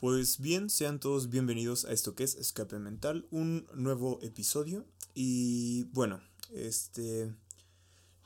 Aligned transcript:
Pues 0.00 0.40
bien, 0.40 0.70
sean 0.70 0.98
todos 0.98 1.28
bienvenidos 1.28 1.84
a 1.84 1.92
esto 1.92 2.14
que 2.14 2.24
es 2.24 2.34
Escape 2.36 2.78
Mental, 2.78 3.26
un 3.30 3.66
nuevo 3.74 4.18
episodio. 4.22 4.86
Y 5.12 5.84
bueno, 5.92 6.22
este... 6.54 7.34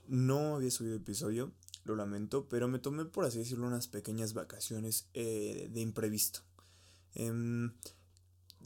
No 0.07 0.55
había 0.55 0.71
subido 0.71 0.95
episodio, 0.95 1.51
lo 1.83 1.97
lamento, 1.97 2.49
pero 2.49 2.69
me 2.69 2.79
tomé, 2.79 3.07
por 3.07 3.25
así 3.25 3.39
decirlo, 3.39 3.67
unas 3.67 3.89
pequeñas 3.89 4.35
vacaciones 4.35 5.09
eh, 5.15 5.69
de 5.73 5.81
imprevisto. 5.81 6.43
Em, 7.17 7.73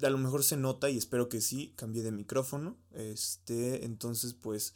a 0.03 0.11
lo 0.11 0.19
mejor 0.19 0.45
se 0.45 0.59
nota 0.59 0.91
y 0.91 0.99
espero 0.99 1.31
que 1.31 1.41
sí, 1.41 1.73
cambié 1.77 2.03
de 2.03 2.13
micrófono. 2.13 2.77
Este, 2.93 3.87
entonces 3.87 4.35
pues 4.35 4.75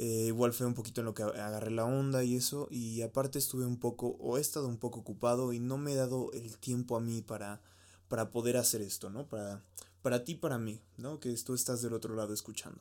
eh, 0.00 0.26
igual 0.28 0.52
fue 0.52 0.64
un 0.64 0.74
poquito 0.74 1.00
en 1.00 1.06
lo 1.06 1.14
que 1.14 1.24
agarré 1.24 1.72
la 1.72 1.84
onda 1.84 2.22
y 2.22 2.36
eso. 2.36 2.68
Y 2.70 3.02
aparte 3.02 3.40
estuve 3.40 3.66
un 3.66 3.80
poco, 3.80 4.16
o 4.20 4.38
he 4.38 4.40
estado 4.40 4.68
un 4.68 4.78
poco 4.78 5.00
ocupado 5.00 5.52
y 5.52 5.58
no 5.58 5.76
me 5.76 5.92
he 5.92 5.96
dado 5.96 6.30
el 6.34 6.56
tiempo 6.58 6.96
a 6.96 7.00
mí 7.00 7.20
para, 7.20 7.60
para 8.06 8.30
poder 8.30 8.58
hacer 8.58 8.80
esto, 8.80 9.10
¿no? 9.10 9.26
Para, 9.26 9.64
para 10.00 10.22
ti, 10.22 10.36
para 10.36 10.56
mí, 10.56 10.80
¿no? 10.98 11.18
Que 11.18 11.34
tú 11.38 11.52
estás 11.52 11.82
del 11.82 11.94
otro 11.94 12.14
lado 12.14 12.32
escuchando. 12.32 12.80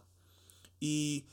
Y 0.80 1.26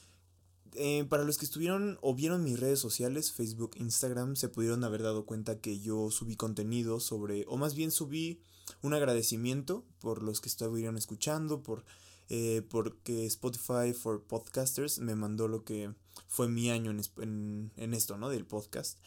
eh, 0.73 1.05
para 1.07 1.25
los 1.25 1.37
que 1.37 1.45
estuvieron 1.45 1.99
o 2.01 2.15
vieron 2.15 2.45
mis 2.45 2.59
redes 2.59 2.79
sociales, 2.79 3.33
Facebook, 3.33 3.73
Instagram, 3.77 4.37
se 4.37 4.49
pudieron 4.49 4.85
haber 4.85 5.03
dado 5.03 5.27
cuenta 5.27 5.61
que 5.61 5.81
yo 5.81 6.11
subí 6.11 6.35
contenido 6.35 6.99
sobre, 6.99 7.45
o 7.47 7.59
más 7.59 7.75
bien 7.75 7.91
subí 7.91 8.41
un 8.81 8.95
agradecimiento 8.95 9.85
por 10.01 10.23
los 10.23 10.41
que 10.41 10.49
estuvieron 10.49 10.97
escuchando, 10.97 11.63
por 11.63 11.85
eh, 12.29 12.63
porque 12.69 13.27
Spotify 13.27 13.93
for 13.93 14.23
Podcasters 14.23 14.99
me 14.99 15.15
mandó 15.15 15.49
lo 15.49 15.65
que 15.65 15.95
fue 16.27 16.49
mi 16.49 16.71
año 16.71 16.91
en, 16.91 17.73
en, 17.77 17.95
esto, 17.95 18.17
¿no? 18.17 18.31
Del 18.31 18.47
podcast. 18.47 18.99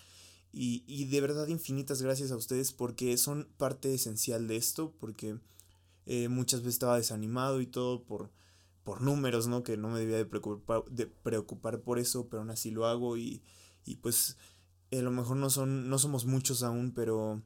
Y, 0.52 0.84
y, 0.88 1.05
de 1.05 1.22
verdad 1.22 1.48
infinitas 1.48 2.02
gracias 2.02 2.31
a 2.31 2.38
ustedes 2.38 2.72
porque 2.72 3.17
son 3.17 3.48
parte 3.58 3.94
esencial 3.94 4.48
de 4.48 4.55
esto, 4.55 4.94
porque 4.99 5.38
eh, 6.05 6.30
muchas 6.30 6.61
veces 6.61 6.75
estaba 6.75 6.98
desanimado 6.98 7.59
y 7.61 7.67
todo 7.67 8.03
por, 8.03 8.31
por 8.83 9.02
números, 9.02 9.47
¿no? 9.47 9.63
Que 9.63 9.78
no 9.78 9.89
me 9.89 10.00
debía 10.00 10.17
de 10.17 10.25
preocupar, 10.25 10.86
de 10.86 11.08
preocupar 11.08 11.81
por 11.81 12.00
eso, 12.00 12.28
pero 12.30 12.41
aún 12.41 12.50
así 12.50 12.72
lo 12.72 12.86
hago 12.86 13.17
y, 13.17 13.44
y 13.84 13.95
pues 13.95 14.38
a 14.91 14.95
lo 14.95 15.11
mejor 15.11 15.38
no, 15.38 15.50
son, 15.50 15.89
no 15.89 16.00
somos 16.00 16.25
muchos 16.25 16.63
aún, 16.63 16.94
pero, 16.94 17.41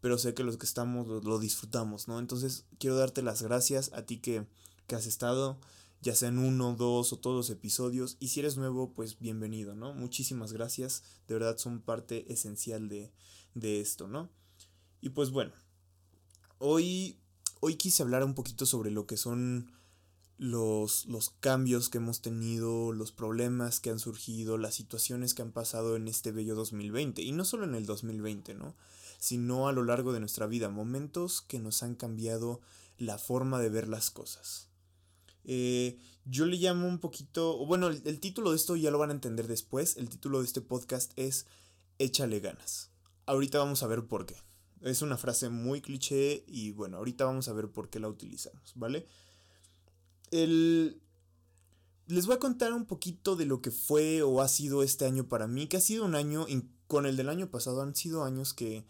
pero 0.00 0.18
sé 0.18 0.34
que 0.34 0.44
los 0.44 0.58
que 0.58 0.66
estamos 0.66 1.24
lo 1.24 1.38
disfrutamos, 1.38 2.08
¿no? 2.08 2.18
Entonces 2.18 2.66
quiero 2.78 2.96
darte 2.96 3.22
las 3.22 3.42
gracias 3.42 3.92
a 3.94 4.02
ti 4.02 4.18
que 4.18 4.46
que 4.92 4.96
has 4.96 5.06
estado, 5.06 5.58
ya 6.02 6.14
sean 6.14 6.38
uno, 6.38 6.76
dos 6.76 7.14
o 7.14 7.18
todos 7.18 7.34
los 7.34 7.48
episodios. 7.48 8.18
Y 8.20 8.28
si 8.28 8.40
eres 8.40 8.58
nuevo, 8.58 8.92
pues 8.92 9.18
bienvenido, 9.18 9.74
¿no? 9.74 9.94
Muchísimas 9.94 10.52
gracias, 10.52 11.02
de 11.28 11.32
verdad 11.32 11.56
son 11.56 11.80
parte 11.80 12.30
esencial 12.30 12.90
de, 12.90 13.10
de 13.54 13.80
esto, 13.80 14.06
¿no? 14.06 14.28
Y 15.00 15.08
pues 15.08 15.30
bueno, 15.30 15.54
hoy, 16.58 17.16
hoy 17.60 17.76
quise 17.76 18.02
hablar 18.02 18.22
un 18.22 18.34
poquito 18.34 18.66
sobre 18.66 18.90
lo 18.90 19.06
que 19.06 19.16
son 19.16 19.72
los, 20.36 21.06
los 21.06 21.30
cambios 21.40 21.88
que 21.88 21.96
hemos 21.96 22.20
tenido, 22.20 22.92
los 22.92 23.12
problemas 23.12 23.80
que 23.80 23.88
han 23.88 23.98
surgido, 23.98 24.58
las 24.58 24.74
situaciones 24.74 25.32
que 25.32 25.40
han 25.40 25.52
pasado 25.52 25.96
en 25.96 26.06
este 26.06 26.32
bello 26.32 26.54
2020. 26.54 27.22
Y 27.22 27.32
no 27.32 27.46
solo 27.46 27.64
en 27.64 27.74
el 27.74 27.86
2020, 27.86 28.52
¿no? 28.52 28.76
Sino 29.18 29.68
a 29.68 29.72
lo 29.72 29.84
largo 29.84 30.12
de 30.12 30.20
nuestra 30.20 30.46
vida, 30.46 30.68
momentos 30.68 31.40
que 31.40 31.60
nos 31.60 31.82
han 31.82 31.94
cambiado 31.94 32.60
la 32.98 33.16
forma 33.16 33.58
de 33.58 33.70
ver 33.70 33.88
las 33.88 34.10
cosas. 34.10 34.68
Eh, 35.44 35.98
yo 36.24 36.46
le 36.46 36.56
llamo 36.56 36.86
un 36.86 36.98
poquito, 36.98 37.64
bueno, 37.66 37.88
el, 37.88 38.20
título 38.20 38.50
de 38.50 38.56
esto 38.56 38.76
ya 38.76 38.90
lo 38.90 38.98
van 38.98 39.10
a 39.10 39.14
entender 39.14 39.48
después. 39.48 39.96
El 39.96 40.08
título 40.08 40.40
de 40.40 40.46
este 40.46 40.60
podcast 40.60 41.12
es 41.16 41.46
Échale 41.98 42.40
ganas. 42.40 42.90
Ahorita 43.26 43.58
vamos 43.58 43.82
a 43.82 43.86
ver 43.86 44.06
por 44.06 44.26
qué. 44.26 44.36
Es 44.80 45.02
una 45.02 45.16
frase 45.16 45.48
muy 45.48 45.80
cliché 45.80 46.44
y 46.46 46.72
bueno, 46.72 46.96
ahorita 46.96 47.24
vamos 47.24 47.48
a 47.48 47.52
ver 47.52 47.68
por 47.68 47.88
qué 47.88 48.00
la 48.00 48.08
utilizamos, 48.08 48.72
¿vale? 48.74 49.06
El... 50.30 51.00
Les 52.08 52.26
voy 52.26 52.34
a 52.34 52.40
contar 52.40 52.72
un 52.72 52.84
poquito 52.84 53.36
de 53.36 53.46
lo 53.46 53.62
que 53.62 53.70
fue 53.70 54.22
o 54.22 54.42
ha 54.42 54.48
sido 54.48 54.82
este 54.82 55.04
año 55.06 55.28
para 55.28 55.46
mí, 55.46 55.68
que 55.68 55.76
ha 55.76 55.80
sido 55.80 56.04
un 56.04 56.16
año, 56.16 56.46
con 56.88 57.06
el 57.06 57.16
del 57.16 57.28
año 57.28 57.48
pasado 57.48 57.80
han 57.80 57.94
sido 57.94 58.24
años 58.24 58.52
que, 58.52 58.84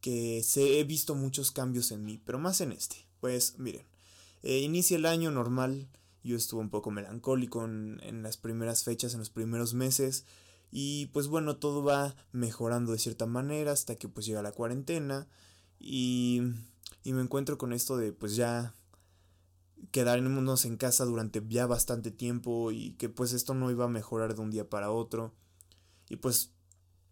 que 0.00 0.42
se, 0.44 0.78
he 0.78 0.84
visto 0.84 1.16
muchos 1.16 1.50
cambios 1.50 1.90
en 1.90 2.04
mí, 2.04 2.22
pero 2.24 2.38
más 2.38 2.60
en 2.60 2.72
este. 2.72 2.96
Pues 3.20 3.58
miren, 3.58 3.84
eh, 4.46 4.60
inicia 4.60 4.96
el 4.96 5.06
año 5.06 5.32
normal. 5.32 5.88
Yo 6.22 6.36
estuve 6.36 6.60
un 6.60 6.70
poco 6.70 6.92
melancólico 6.92 7.64
en, 7.64 8.22
las 8.22 8.36
primeras 8.36 8.84
fechas, 8.84 9.12
en 9.12 9.18
los 9.18 9.30
primeros 9.30 9.74
meses. 9.74 10.24
Y 10.70 11.06
pues 11.06 11.26
bueno, 11.26 11.56
todo 11.56 11.82
va 11.82 12.14
mejorando 12.30 12.92
de 12.92 13.00
cierta 13.00 13.26
manera 13.26 13.72
hasta 13.72 13.96
que 13.96 14.08
pues 14.08 14.24
llega 14.24 14.42
la 14.42 14.52
cuarentena. 14.52 15.26
Y, 15.80 16.42
y 17.02 17.12
me 17.12 17.22
encuentro 17.22 17.58
con 17.58 17.72
esto 17.72 17.96
de 17.96 18.12
pues 18.12 18.36
ya 18.36 18.72
quedarnos 19.90 20.64
en 20.64 20.76
casa 20.76 21.04
durante 21.04 21.42
ya 21.48 21.66
bastante 21.66 22.12
tiempo 22.12 22.70
y 22.70 22.92
que 22.92 23.08
pues 23.08 23.32
esto 23.32 23.52
no 23.52 23.72
iba 23.72 23.86
a 23.86 23.88
mejorar 23.88 24.36
de 24.36 24.42
un 24.42 24.52
día 24.52 24.70
para 24.70 24.92
otro. 24.92 25.34
Y 26.08 26.16
pues 26.16 26.52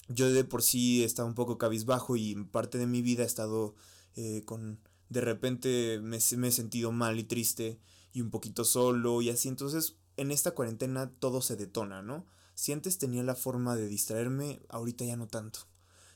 yo 0.08 0.32
de 0.32 0.44
por 0.44 0.62
sí 0.62 1.02
estaba 1.02 1.28
un 1.28 1.34
poco 1.34 1.58
cabizbajo 1.58 2.14
y 2.14 2.36
parte 2.44 2.78
de 2.78 2.86
mi 2.86 3.02
vida 3.02 3.24
he 3.24 3.26
estado 3.26 3.74
eh, 4.14 4.44
con 4.44 4.78
de 5.08 5.20
repente 5.20 6.00
me, 6.02 6.16
he 6.16 6.52
sentido 6.52 6.92
mal 6.92 7.18
y 7.18 7.24
triste 7.24 7.78
y 8.12 8.20
un 8.20 8.30
poquito 8.30 8.64
solo 8.64 9.22
y 9.22 9.30
así. 9.30 9.48
Entonces 9.48 9.96
en 10.16 10.30
esta 10.30 10.52
cuarentena 10.52 11.10
todo 11.18 11.42
se 11.42 11.56
detona, 11.56 12.02
¿no? 12.02 12.26
Si 12.54 12.72
antes 12.72 12.98
tenía 12.98 13.22
la 13.22 13.34
forma 13.34 13.76
de 13.76 13.88
distraerme, 13.88 14.60
ahorita 14.68 15.04
ya 15.04 15.16
no 15.16 15.26
tanto. 15.26 15.60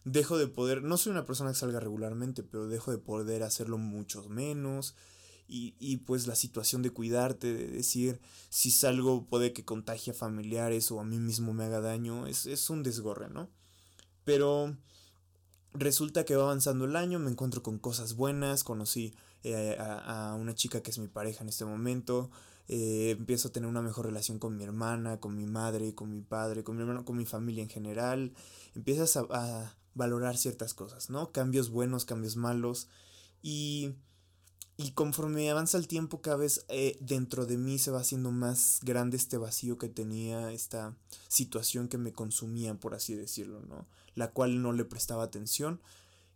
Dejo 0.04 0.38
de 0.38 0.46
poder, 0.46 0.82
no 0.82 0.96
soy 0.96 1.12
una 1.12 1.24
persona 1.24 1.50
que 1.50 1.58
salga 1.58 1.80
regularmente, 1.80 2.42
pero 2.42 2.68
dejo 2.68 2.92
de 2.92 2.98
poder 2.98 3.42
hacerlo 3.42 3.76
mucho 3.76 4.28
menos. 4.28 4.94
Y, 5.50 5.74
y, 5.78 5.96
pues 5.98 6.26
la 6.26 6.34
situación 6.34 6.82
de 6.82 6.90
cuidarte, 6.90 7.54
de 7.54 7.68
decir 7.68 8.20
si 8.50 8.70
salgo 8.70 9.26
puede 9.26 9.54
que 9.54 9.64
contagie 9.64 10.12
a 10.12 10.14
familiares 10.14 10.90
o 10.90 11.00
a 11.00 11.04
mí 11.04 11.18
mismo 11.18 11.54
me 11.54 11.64
haga 11.64 11.80
daño, 11.80 12.26
es, 12.26 12.44
es 12.44 12.68
un 12.68 12.82
desgorre, 12.82 13.30
¿no? 13.30 13.48
Pero 14.24 14.76
Resulta 15.74 16.24
que 16.24 16.34
va 16.34 16.44
avanzando 16.44 16.86
el 16.86 16.96
año, 16.96 17.18
me 17.18 17.30
encuentro 17.30 17.62
con 17.62 17.78
cosas 17.78 18.14
buenas, 18.16 18.64
conocí 18.64 19.14
eh, 19.44 19.76
a, 19.78 20.34
una 20.38 20.54
chica 20.54 20.82
que 20.82 20.90
es 20.90 20.98
mi 20.98 21.08
pareja 21.08 21.42
en 21.42 21.50
este 21.50 21.64
momento, 21.64 22.30
eh, 22.68 23.14
empiezo 23.18 23.48
a 23.48 23.52
tener 23.52 23.68
una 23.68 23.82
mejor 23.82 24.06
relación 24.06 24.38
con 24.38 24.56
mi 24.56 24.64
hermana, 24.64 25.20
con 25.20 25.36
mi 25.36 25.46
madre, 25.46 25.94
con 25.94 26.10
mi 26.10 26.22
padre, 26.22 26.64
con 26.64 26.76
mi 26.76 26.82
hermano, 26.82 27.04
con 27.04 27.16
mi 27.16 27.26
familia 27.26 27.62
en 27.62 27.68
general, 27.68 28.32
empiezas 28.74 29.16
a, 29.16 29.26
a 29.30 29.76
valorar 29.94 30.38
ciertas 30.38 30.74
cosas, 30.74 31.10
¿no? 31.10 31.32
Cambios 31.32 31.70
buenos, 31.70 32.04
cambios 32.04 32.36
malos 32.36 32.88
y 33.42 33.94
y 34.80 34.92
conforme 34.92 35.50
avanza 35.50 35.76
el 35.76 35.88
tiempo, 35.88 36.22
cada 36.22 36.36
vez 36.36 36.64
eh, 36.68 36.96
dentro 37.00 37.46
de 37.46 37.58
mí 37.58 37.80
se 37.80 37.90
va 37.90 37.98
haciendo 37.98 38.30
más 38.30 38.78
grande 38.84 39.16
este 39.16 39.36
vacío 39.36 39.76
que 39.76 39.88
tenía, 39.88 40.52
esta 40.52 40.94
situación 41.26 41.88
que 41.88 41.98
me 41.98 42.12
consumía, 42.12 42.74
por 42.74 42.94
así 42.94 43.16
decirlo, 43.16 43.60
¿no? 43.62 43.88
La 44.14 44.30
cual 44.30 44.62
no 44.62 44.72
le 44.72 44.84
prestaba 44.84 45.24
atención. 45.24 45.80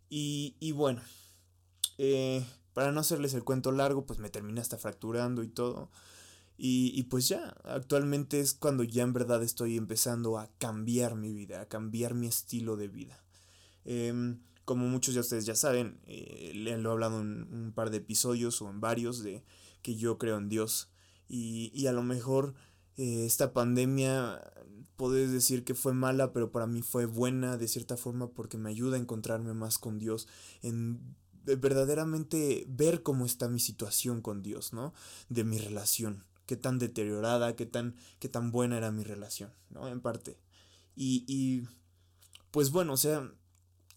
Y, 0.09 0.57
y 0.59 0.73
bueno, 0.73 1.01
eh, 1.97 2.45
para 2.73 2.91
no 2.91 2.99
hacerles 2.99 3.33
el 3.33 3.45
cuento 3.45 3.71
largo, 3.71 4.05
pues 4.05 4.19
me 4.19 4.29
terminé 4.29 4.59
hasta 4.59 4.77
fracturando 4.77 5.41
y 5.41 5.47
todo. 5.47 5.89
Y, 6.57 6.91
y, 6.95 7.03
pues 7.03 7.29
ya, 7.29 7.55
actualmente 7.63 8.41
es 8.41 8.53
cuando 8.53 8.83
ya 8.83 9.03
en 9.03 9.13
verdad 9.13 9.41
estoy 9.41 9.77
empezando 9.77 10.37
a 10.37 10.49
cambiar 10.57 11.15
mi 11.15 11.31
vida, 11.31 11.61
a 11.61 11.69
cambiar 11.69 12.13
mi 12.13 12.27
estilo 12.27 12.75
de 12.75 12.89
vida. 12.89 13.23
Eh, 13.85 14.35
como 14.65 14.87
muchos 14.87 15.13
de 15.13 15.21
ustedes 15.21 15.45
ya 15.45 15.55
saben, 15.55 15.99
eh, 16.05 16.51
lo 16.55 16.89
he 16.89 16.91
hablado 16.91 17.21
en 17.21 17.53
un 17.53 17.71
par 17.73 17.89
de 17.89 17.97
episodios 17.97 18.61
o 18.61 18.69
en 18.69 18.79
varios 18.79 19.23
de 19.23 19.43
que 19.81 19.95
yo 19.95 20.17
creo 20.17 20.37
en 20.37 20.49
Dios. 20.49 20.89
Y, 21.27 21.71
y 21.73 21.87
a 21.87 21.93
lo 21.93 22.03
mejor 22.03 22.53
eh, 22.97 23.25
esta 23.25 23.53
pandemia 23.53 24.41
puedes 24.95 25.31
decir 25.31 25.63
que 25.63 25.73
fue 25.73 25.93
mala, 25.93 26.31
pero 26.31 26.51
para 26.51 26.67
mí 26.67 26.81
fue 26.81 27.05
buena 27.05 27.57
de 27.57 27.67
cierta 27.67 27.97
forma 27.97 28.29
porque 28.29 28.57
me 28.57 28.69
ayuda 28.69 28.97
a 28.97 28.99
encontrarme 28.99 29.53
más 29.53 29.79
con 29.79 29.99
Dios, 29.99 30.27
en 30.61 31.15
verdaderamente 31.43 32.65
ver 32.69 33.03
cómo 33.03 33.25
está 33.25 33.49
mi 33.49 33.59
situación 33.59 34.21
con 34.21 34.43
Dios, 34.43 34.71
¿no? 34.71 34.93
De 35.29 35.43
mi 35.43 35.57
relación, 35.57 36.23
qué 36.45 36.55
tan 36.55 36.79
deteriorada, 36.79 37.55
qué 37.55 37.65
tan, 37.65 37.95
qué 38.19 38.29
tan 38.29 38.51
buena 38.51 38.77
era 38.77 38.91
mi 38.91 39.03
relación, 39.03 39.51
¿no? 39.69 39.87
En 39.87 39.99
parte. 39.99 40.39
Y, 40.95 41.25
y 41.27 41.67
pues 42.51 42.71
bueno, 42.71 42.93
o 42.93 42.97
sea, 42.97 43.29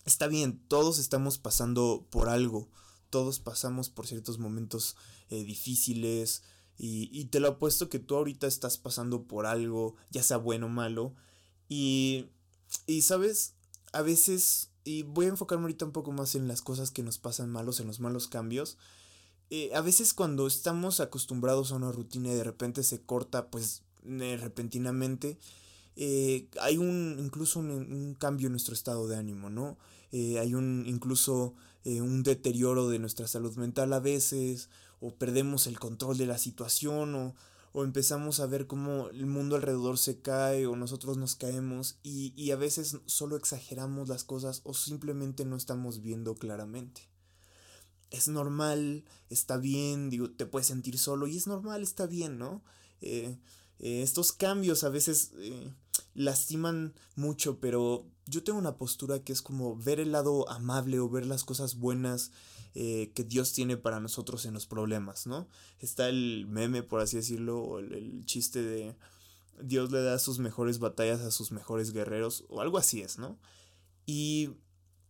está 0.07 0.29
bien, 0.29 0.59
todos 0.69 0.99
estamos 0.99 1.39
pasando 1.39 2.07
por 2.11 2.29
algo, 2.29 2.71
todos 3.11 3.41
pasamos 3.41 3.91
por 3.91 4.07
ciertos 4.07 4.39
momentos 4.39 4.97
eh, 5.29 5.45
difíciles 5.45 6.43
y, 6.79 7.11
y, 7.13 7.27
te 7.27 7.41
lo 7.41 7.49
apuesto 7.49 7.89
que 7.89 7.99
tú 7.99 8.17
ahorita 8.17 8.47
estás 8.47 8.79
pasando 8.79 9.25
por 9.25 9.47
algo, 9.47 9.97
ya 10.11 10.23
sea 10.23 10.37
bueno 10.37 10.67
o 10.67 10.71
malo, 10.71 11.15
y, 11.69 12.27
y 12.87 13.03
sabes, 13.03 13.55
a 13.93 14.03
veces, 14.03 14.71
y 14.85 15.03
voy 15.03 15.27
a 15.27 15.31
enfocarme 15.31 15.65
ahorita 15.65 15.87
un 15.87 15.93
poco 15.93 16.13
más 16.13 16.35
en 16.35 16.49
las 16.49 16.63
cosas 16.63 16.91
que 16.91 17.03
nos 17.03 17.19
pasan 17.19 17.51
malos, 17.51 17.81
en 17.81 17.87
los 17.87 17.99
malos 17.99 18.29
cambios, 18.29 18.77
eh, 19.51 19.71
a 19.75 19.81
veces 19.81 20.13
cuando 20.13 20.47
estamos 20.47 21.01
acostumbrados 21.01 21.73
a 21.73 21.77
una 21.77 21.93
rutina 21.93 22.31
y 22.31 22.35
de 22.35 22.45
repente 22.45 22.83
se 22.83 23.03
corta, 23.03 23.49
pues 23.51 23.83
repentinamente, 24.05 25.39
eh, 25.97 26.49
hay 26.61 26.77
un 26.77 27.17
incluso 27.19 27.61
un, 27.61 28.17
cambio 28.19 28.47
en 28.47 28.53
nuestro 28.53 28.75
estado 28.75 29.09
de 29.09 29.17
ánimo, 29.17 29.51
¿no? 29.51 29.79
Eh, 30.13 30.39
hay 30.39 30.55
un 30.55 30.85
incluso 30.87 31.55
eh, 31.85 32.01
un 32.01 32.23
deterioro 32.23 32.89
de 32.89 32.99
nuestra 32.99 33.27
salud 33.29 33.57
mental 33.57 33.93
a 33.93 34.01
veces, 34.01 34.71
o 35.01 35.15
perdemos 35.15 35.67
el 35.67 35.79
control 35.79 36.17
de 36.17 36.27
la 36.27 36.39
situación, 36.39 37.15
o, 37.15 37.35
o 37.73 37.85
empezamos 37.85 38.41
a 38.41 38.47
ver 38.47 38.67
cómo 38.67 39.09
el 39.11 39.27
mundo 39.27 39.57
alrededor 39.57 39.99
se 39.99 40.21
cae, 40.21 40.67
o 40.67 40.77
nosotros 40.77 41.17
nos 41.17 41.37
caemos, 41.37 41.99
y, 42.03 42.33
y 42.37 42.51
a 42.51 42.57
veces 42.57 42.99
solo 43.07 43.37
exageramos 43.37 44.09
las 44.09 44.25
cosas, 44.25 44.63
o 44.65 44.75
simplemente 44.75 45.45
no 45.45 45.57
estamos 45.57 46.03
viendo 46.03 46.35
claramente 46.35 47.03
es 48.11 48.29
normal, 48.29 49.05
está 49.31 49.57
bien, 49.57 50.11
digo, 50.11 50.31
te 50.31 50.47
puedes 50.47 50.69
sentir 50.69 50.99
solo 50.99 51.27
y 51.27 51.37
es 51.37 51.47
normal, 51.47 51.83
está 51.83 52.07
bien, 52.07 52.39
¿no? 52.39 52.63
Eh, 53.01 53.37
eh, 53.79 54.03
estos 54.03 54.33
cambios 54.33 54.85
a 54.85 54.89
veces 54.89 55.33
eh, 55.39 55.73
lastiman 56.15 56.95
mucho, 57.15 57.59
pero 57.61 58.07
yo 58.27 58.43
tengo 58.43 58.59
una 58.59 58.77
postura 58.77 59.23
que 59.23 59.33
es 59.33 59.43
como 59.43 59.77
ver 59.77 60.01
el 60.01 60.13
lado 60.13 60.49
amable 60.51 60.99
o 60.99 61.09
ver 61.09 61.27
las 61.27 61.45
cosas 61.45 61.77
buenas 61.77 62.33
que 62.75 63.25
Dios 63.27 63.55
tiene 63.55 63.79
para 63.79 64.01
nosotros 64.01 64.45
en 64.45 64.53
los 64.53 64.67
problemas, 64.67 65.27
¿no? 65.27 65.49
Está 65.79 66.11
el 66.11 66.45
meme, 66.47 66.83
por 66.83 67.01
así 67.01 67.17
decirlo, 67.17 67.59
o 67.63 67.79
el, 67.79 67.95
el 67.95 68.27
chiste 68.27 68.61
de 68.61 68.95
Dios 69.63 69.91
le 69.91 70.03
da 70.03 70.19
sus 70.19 70.39
mejores 70.39 70.79
batallas 70.79 71.21
a 71.21 71.31
sus 71.31 71.53
mejores 71.53 71.93
guerreros, 71.93 72.45
o 72.49 72.61
algo 72.61 72.79
así 72.79 73.01
es, 73.01 73.19
¿no? 73.19 73.39
Y 74.05 74.51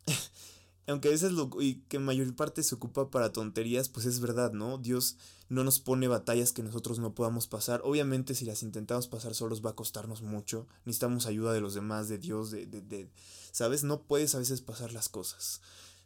aunque 0.87 1.09
a 1.09 1.13
veces 1.13 1.33
lo 1.33 1.51
y 1.61 1.83
que 1.89 1.99
mayor 1.99 2.35
parte 2.35 2.63
se 2.63 2.75
ocupa 2.75 3.11
para 3.11 3.33
tonterías, 3.33 3.89
pues 3.89 4.07
es 4.07 4.21
verdad, 4.21 4.53
¿no? 4.53 4.79
Dios 4.79 5.17
no 5.49 5.63
nos 5.63 5.79
pone 5.79 6.09
batallas 6.09 6.53
que 6.53 6.63
nosotros 6.63 6.99
no 6.99 7.15
podamos 7.15 7.47
pasar. 7.47 7.81
Obviamente 7.85 8.35
si 8.35 8.45
las 8.45 8.63
intentamos 8.63 9.07
pasar 9.07 9.35
solos 9.35 9.65
va 9.65 9.71
a 9.71 9.77
costarnos 9.77 10.23
mucho. 10.23 10.67
Necesitamos 10.85 11.27
ayuda 11.27 11.53
de 11.53 11.61
los 11.61 11.75
demás, 11.75 12.09
de 12.09 12.19
Dios, 12.19 12.51
de, 12.51 12.67
de, 12.67 12.81
de 12.81 13.09
¿sabes? 13.53 13.85
No 13.85 14.03
puedes 14.03 14.35
a 14.35 14.39
veces 14.39 14.61
pasar 14.61 14.93
las 14.93 15.09
cosas. 15.09 15.61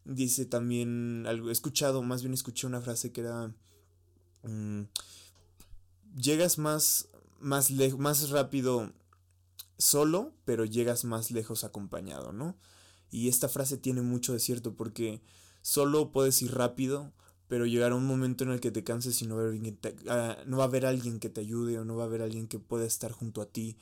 Dice 0.05 0.45
también 0.45 1.27
algo, 1.27 1.49
he 1.49 1.53
escuchado, 1.53 2.03
más 2.03 2.23
bien 2.23 2.35
escuché 2.35 2.67
una 2.67 2.81
frase 2.81 3.13
que 3.13 3.23
era, 3.23 3.55
mm, 4.43 4.83
llegas 6.17 6.59
más, 6.59 7.09
más, 7.39 7.71
más 7.71 8.31
rápido 8.31 8.93
solo, 9.79 10.33
pero 10.45 10.65
llegas 10.65 11.05
más 11.05 11.31
lejos 11.31 11.65
acompañado, 11.65 12.33
¿no? 12.33 12.57
Y 13.11 13.29
esta 13.29 13.49
frase 13.49 13.77
tiene 13.77 14.03
mucho 14.03 14.33
de 14.33 14.39
cierto 14.39 14.75
porque 14.75 15.23
solo 15.63 16.13
puedes 16.13 16.41
ir 16.43 16.55
rápido, 16.55 17.13
pero 17.51 17.67
llegará 17.67 17.97
un 17.97 18.07
momento 18.07 18.45
en 18.45 18.53
el 18.53 18.61
que 18.61 18.71
te 18.71 18.85
canses 18.85 19.21
y 19.23 19.27
no 19.27 19.35
va, 19.35 19.43
a 19.43 19.47
haber 19.47 19.75
ah, 20.09 20.39
no 20.47 20.59
va 20.59 20.63
a 20.63 20.67
haber 20.69 20.87
alguien 20.87 21.19
que 21.19 21.29
te 21.29 21.41
ayude 21.41 21.81
o 21.81 21.85
no 21.85 21.97
va 21.97 22.05
a 22.05 22.07
haber 22.07 22.23
alguien 22.23 22.47
que 22.47 22.61
pueda 22.61 22.87
estar 22.87 23.11
junto 23.11 23.43
a 23.43 23.47
ti 23.47 23.77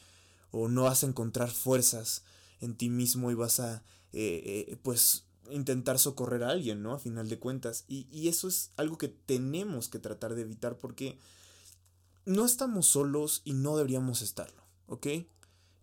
o 0.50 0.68
no 0.68 0.84
vas 0.84 1.04
a 1.04 1.06
encontrar 1.06 1.50
fuerzas 1.50 2.24
en 2.62 2.74
ti 2.74 2.88
mismo 2.88 3.30
y 3.30 3.34
vas 3.34 3.60
a 3.60 3.82
eh, 4.14 4.66
eh, 4.70 4.78
pues 4.82 5.26
intentar 5.50 5.98
socorrer 5.98 6.44
a 6.44 6.48
alguien, 6.48 6.82
¿no? 6.82 6.94
A 6.94 6.98
final 6.98 7.28
de 7.28 7.38
cuentas. 7.38 7.84
Y, 7.88 8.08
y 8.10 8.28
eso 8.28 8.48
es 8.48 8.72
algo 8.78 8.96
que 8.96 9.08
tenemos 9.08 9.90
que 9.90 9.98
tratar 9.98 10.34
de 10.34 10.40
evitar 10.40 10.78
porque 10.78 11.18
no 12.24 12.46
estamos 12.46 12.86
solos 12.86 13.42
y 13.44 13.52
no 13.52 13.76
deberíamos 13.76 14.22
estarlo, 14.22 14.62
¿ok? 14.86 15.08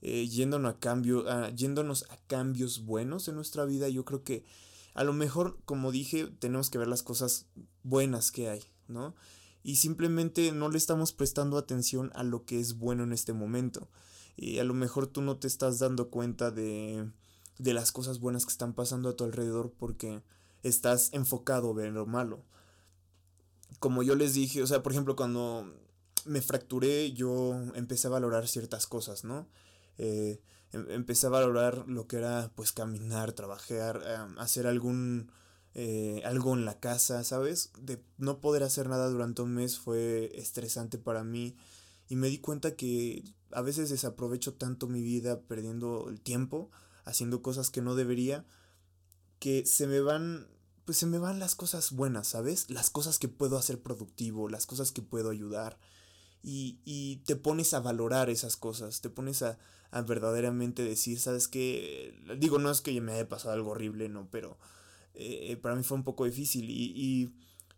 Eh, 0.02 0.28
yéndonos, 0.28 0.74
a 0.74 0.80
cambio, 0.80 1.24
yéndonos 1.52 2.08
a 2.10 2.18
cambios 2.26 2.84
buenos 2.84 3.28
en 3.28 3.36
nuestra 3.36 3.64
vida, 3.66 3.90
yo 3.90 4.06
creo 4.06 4.24
que 4.24 4.44
a 4.96 5.04
lo 5.04 5.14
mejor, 5.14 5.60
como 5.66 5.92
dije, 5.92 6.28
tenemos 6.40 6.70
que 6.70 6.78
ver 6.78 6.88
las 6.88 7.04
cosas 7.04 7.48
buenas 7.84 8.32
que 8.32 8.50
hay, 8.50 8.64
¿no? 8.88 9.14
Y 9.62 9.76
simplemente 9.76 10.54
no 10.54 10.70
le 10.70 10.78
estamos 10.78 11.12
prestando 11.12 11.58
atención 11.58 12.12
a 12.16 12.24
lo 12.24 12.46
que 12.46 12.62
es 12.62 12.78
bueno 12.78 13.04
en 13.04 13.12
este 13.12 13.34
momento. 13.34 13.90
Y 14.38 14.60
a 14.60 14.64
lo 14.64 14.74
mejor 14.74 15.08
tú 15.08 15.22
no 15.22 15.38
te 15.38 15.48
estás 15.48 15.80
dando 15.80 16.10
cuenta 16.10 16.50
de, 16.50 17.12
de 17.60 17.74
las 17.74 17.92
cosas 17.92 18.20
buenas 18.20 18.46
que 18.46 18.52
están 18.52 18.74
pasando 18.74 19.10
a 19.10 19.16
tu 19.18 19.26
alrededor 19.26 19.74
porque 19.78 20.22
estás 20.64 21.10
enfocado 21.12 21.74
ver 21.74 21.92
lo 21.92 22.06
malo. 22.06 22.46
Como 23.80 24.02
yo 24.02 24.16
les 24.16 24.34
dije, 24.34 24.64
o 24.64 24.68
sea, 24.68 24.82
por 24.82 24.94
ejemplo, 24.94 25.18
cuando 25.18 25.74
me 26.24 26.42
fracturé, 26.42 27.12
yo 27.12 27.54
empecé 27.76 28.08
a 28.08 28.12
valorar 28.12 28.48
ciertas 28.48 28.88
cosas, 28.88 29.26
¿no? 29.26 29.48
Eh, 29.98 30.40
empecé 30.90 31.28
a 31.28 31.32
valorar 31.32 31.88
lo 31.88 32.08
que 32.08 32.18
era 32.18 32.52
pues 32.56 32.72
caminar, 32.72 33.34
trabajar, 33.34 34.02
hacer 34.38 34.68
algún 34.68 35.32
eh, 35.74 36.22
algo 36.24 36.54
en 36.54 36.64
la 36.64 36.80
casa, 36.80 37.24
¿sabes? 37.24 37.72
De 37.80 38.02
no 38.18 38.40
poder 38.40 38.64
hacer 38.64 38.88
nada 38.88 39.10
durante 39.10 39.42
un 39.42 39.54
mes 39.54 39.78
fue 39.78 40.32
estresante 40.36 40.98
para 40.98 41.24
mí 41.24 41.58
y 42.08 42.16
me 42.16 42.30
di 42.30 42.38
cuenta 42.40 42.76
que 42.76 43.24
a 43.52 43.62
veces 43.62 43.90
desaprovecho 43.90 44.54
tanto 44.54 44.88
mi 44.88 45.02
vida 45.02 45.42
perdiendo 45.42 46.08
el 46.10 46.22
tiempo 46.22 46.72
haciendo 47.04 47.42
cosas 47.42 47.70
que 47.70 47.82
no 47.82 47.96
debería 47.96 48.46
que 49.40 49.66
se 49.66 49.86
me 49.86 50.00
van 50.00 50.48
pues 50.86 50.98
se 50.98 51.08
me 51.08 51.18
van 51.18 51.40
las 51.40 51.56
cosas 51.56 51.92
buenas, 51.92 52.28
¿sabes? 52.28 52.70
Las 52.70 52.90
cosas 52.90 53.20
que 53.20 53.28
puedo 53.28 53.58
hacer 53.58 53.82
productivo, 53.82 54.48
las 54.50 54.68
cosas 54.68 54.92
que 54.92 55.02
puedo 55.02 55.32
ayudar. 55.32 55.80
Y, 56.48 56.78
y 56.86 57.24
te 57.26 57.36
pones 57.36 57.74
a 57.74 57.80
valorar 57.80 58.30
esas 58.30 58.56
cosas, 58.56 59.02
te 59.02 59.10
pones 59.10 59.42
a, 59.42 59.58
a 59.90 60.02
verdaderamente 60.04 60.84
decir, 60.84 61.20
¿sabes 61.20 61.48
qué? 61.48 62.14
Digo, 62.38 62.60
no 62.60 62.70
es 62.70 62.82
que 62.82 63.00
me 63.02 63.14
haya 63.14 63.28
pasado 63.28 63.56
algo 63.56 63.72
horrible, 63.72 64.10
¿no? 64.10 64.28
Pero 64.30 64.60
eh, 65.16 65.58
para 65.60 65.74
mí 65.76 65.82
fue 65.82 65.98
un 65.98 66.04
poco 66.04 66.26
difícil 66.26 66.70
y, 66.70 66.94
y, 66.96 67.34